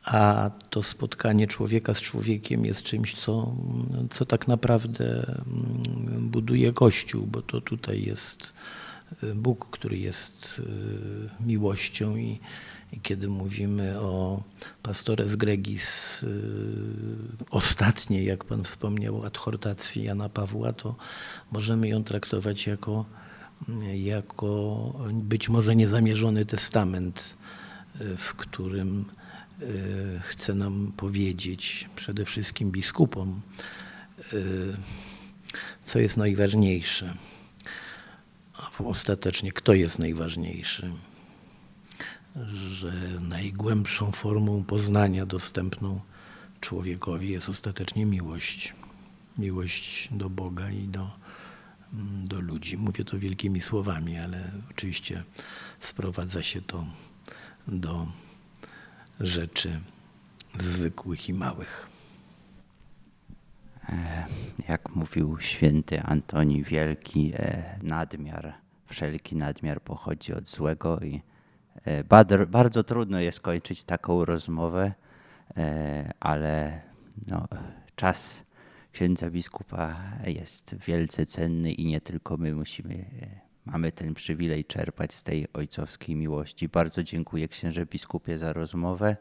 a 0.05 0.50
to 0.70 0.82
spotkanie 0.82 1.46
człowieka 1.46 1.94
z 1.94 2.00
człowiekiem 2.00 2.64
jest 2.64 2.82
czymś, 2.82 3.14
co, 3.14 3.55
co 4.11 4.26
tak 4.26 4.48
naprawdę 4.48 5.26
mm, 5.26 6.28
buduje 6.28 6.72
Kościół, 6.72 7.26
bo 7.26 7.42
to 7.42 7.61
tutaj 7.61 8.02
jest 8.02 8.55
y, 9.22 9.34
Bóg, 9.34 9.70
który 9.70 9.98
jest 9.98 10.59
y, 11.40 11.44
miłością 11.46 12.16
i, 12.16 12.40
i 12.92 13.00
kiedy 13.00 13.28
mówimy 13.28 14.00
o 14.00 14.42
pastores 14.82 15.36
gregis 15.36 16.22
y, 16.22 16.28
ostatniej, 17.50 18.26
jak 18.26 18.44
Pan 18.44 18.64
wspomniał, 18.64 19.24
adhortacji 19.24 20.05
Jana 20.05 20.28
Pawła, 20.28 20.72
to 20.72 20.96
możemy 21.52 21.88
ją 21.88 22.05
traktować 22.05 22.66
jako, 22.66 23.05
jako 23.94 24.92
być 25.12 25.48
może 25.48 25.76
niezamierzony 25.76 26.46
testament, 26.46 27.36
w 28.18 28.34
którym 28.34 29.05
chce 30.20 30.55
nam 30.55 30.92
powiedzieć, 30.96 31.88
przede 31.96 32.24
wszystkim 32.24 32.70
biskupom, 32.70 33.40
y, 34.32 34.76
co 35.84 35.98
jest 35.98 36.16
najważniejsze. 36.16 37.14
A 38.55 38.70
ostatecznie 38.84 39.52
kto 39.52 39.74
jest 39.74 39.98
najważniejszy? 39.98 40.92
Że 42.70 42.92
najgłębszą 43.22 44.12
formą 44.12 44.64
poznania 44.64 45.26
dostępną 45.26 46.00
człowiekowi 46.61 47.30
jest 47.30 47.48
ostatecznie 47.48 48.07
miłość. 48.07 48.74
Miłość 49.38 50.09
do 50.12 50.30
Boga 50.30 50.70
i 50.70 50.88
do, 50.88 51.11
mm, 51.92 52.28
do 52.28 52.40
ludzi. 52.40 52.76
Mówię 52.76 53.05
to 53.05 53.18
wielkimi 53.18 53.61
słowami, 53.61 54.18
ale 54.18 54.50
oczywiście 54.70 55.24
sprowadza 55.80 56.42
się 56.42 56.62
to 56.62 56.86
do 57.68 58.07
rzeczy 59.21 59.81
zwykłych 60.61 61.29
i 61.29 61.33
małych. 61.33 61.89
Jak 64.69 64.95
mówił 64.95 65.41
święty 65.41 66.03
Antoni 66.03 66.62
Wielki, 66.62 67.33
e, 67.37 67.79
nadmiar, 67.83 68.55
wszelki 68.87 69.37
nadmiar 69.37 69.83
pochodzi 69.83 70.33
od 70.35 70.49
złego 70.49 71.01
i 71.01 71.23
e, 71.85 72.05
bardzo 72.47 72.85
trudno 72.85 73.21
jest 73.21 73.41
kończyć 73.41 73.85
taką 73.85 74.25
rozmowę, 74.25 74.95
e, 75.57 76.12
ale 76.21 76.83
no, 77.27 77.49
czas 77.97 78.43
księdza 78.93 79.31
biskupa 79.31 79.97
jest 80.27 80.75
wielce 80.75 81.27
cenny 81.27 81.73
i 81.73 81.87
nie 81.87 82.01
tylko 82.01 82.37
my 82.37 82.55
musimy, 82.55 82.95
e, 82.95 83.43
mamy 83.67 83.93
ten 83.93 84.15
przywilej 84.15 84.65
czerpać 84.65 85.12
z 85.12 85.23
tej 85.23 85.47
ojcowskiej 85.53 86.17
miłości. 86.17 86.69
Bardzo 86.69 87.03
dziękuję 87.03 87.49
księże 87.49 87.87
biskupie 87.87 88.39
za 88.39 88.53
rozmowę. 88.53 89.17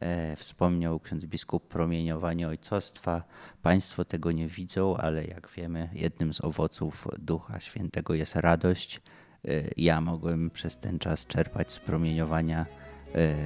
E, 0.00 0.36
Wspomniał 0.36 1.00
ksiądz 1.00 1.24
biskup 1.24 1.68
promieniowanie 1.68 2.48
ojcostwa. 2.48 3.22
Państwo 3.62 4.04
tego 4.04 4.32
nie 4.32 4.48
widzą, 4.48 4.96
ale 4.96 5.24
jak 5.24 5.50
wiemy, 5.56 5.88
jednym 5.92 6.32
z 6.32 6.40
owoców 6.40 7.08
Ducha 7.18 7.60
Świętego 7.60 8.14
jest 8.14 8.36
radość. 8.36 9.00
E, 9.44 9.50
Ja 9.76 10.00
mogłem 10.00 10.50
przez 10.50 10.78
ten 10.78 10.98
czas 10.98 11.26
czerpać 11.26 11.72
z 11.72 11.78
promieniowania 11.78 12.66
e, 13.14 13.36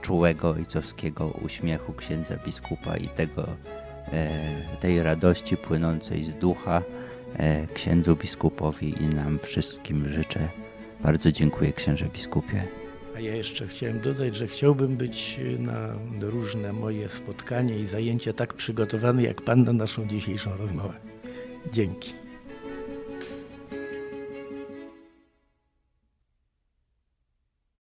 czułego 0.00 0.50
ojcowskiego 0.50 1.28
uśmiechu 1.28 1.92
księdza 1.92 2.36
biskupa 2.36 2.96
i 2.96 3.08
tego, 3.08 3.48
tej 4.80 5.02
radości 5.02 5.56
płynącej 5.56 6.24
z 6.24 6.34
ducha 6.34 6.82
księdzu 7.74 8.16
biskupowi 8.16 9.02
i 9.02 9.08
nam 9.08 9.38
wszystkim 9.38 10.08
życzę. 10.08 10.48
Bardzo 11.00 11.32
dziękuję 11.32 11.72
księże 11.72 12.06
biskupie. 12.06 12.64
A 13.16 13.20
ja 13.20 13.36
jeszcze 13.36 13.66
chciałem 13.66 14.00
dodać, 14.00 14.36
że 14.36 14.46
chciałbym 14.46 14.96
być 14.96 15.40
na 15.58 15.94
różne 16.20 16.72
moje 16.72 17.08
spotkania 17.08 17.76
i 17.76 17.86
zajęcia 17.86 18.32
tak 18.32 18.54
przygotowany 18.54 19.22
jak 19.22 19.42
Pan 19.42 19.64
na 19.64 19.72
naszą 19.72 20.06
dzisiejszą 20.06 20.56
rozmowę. 20.56 20.94
Dzięki. 21.72 22.21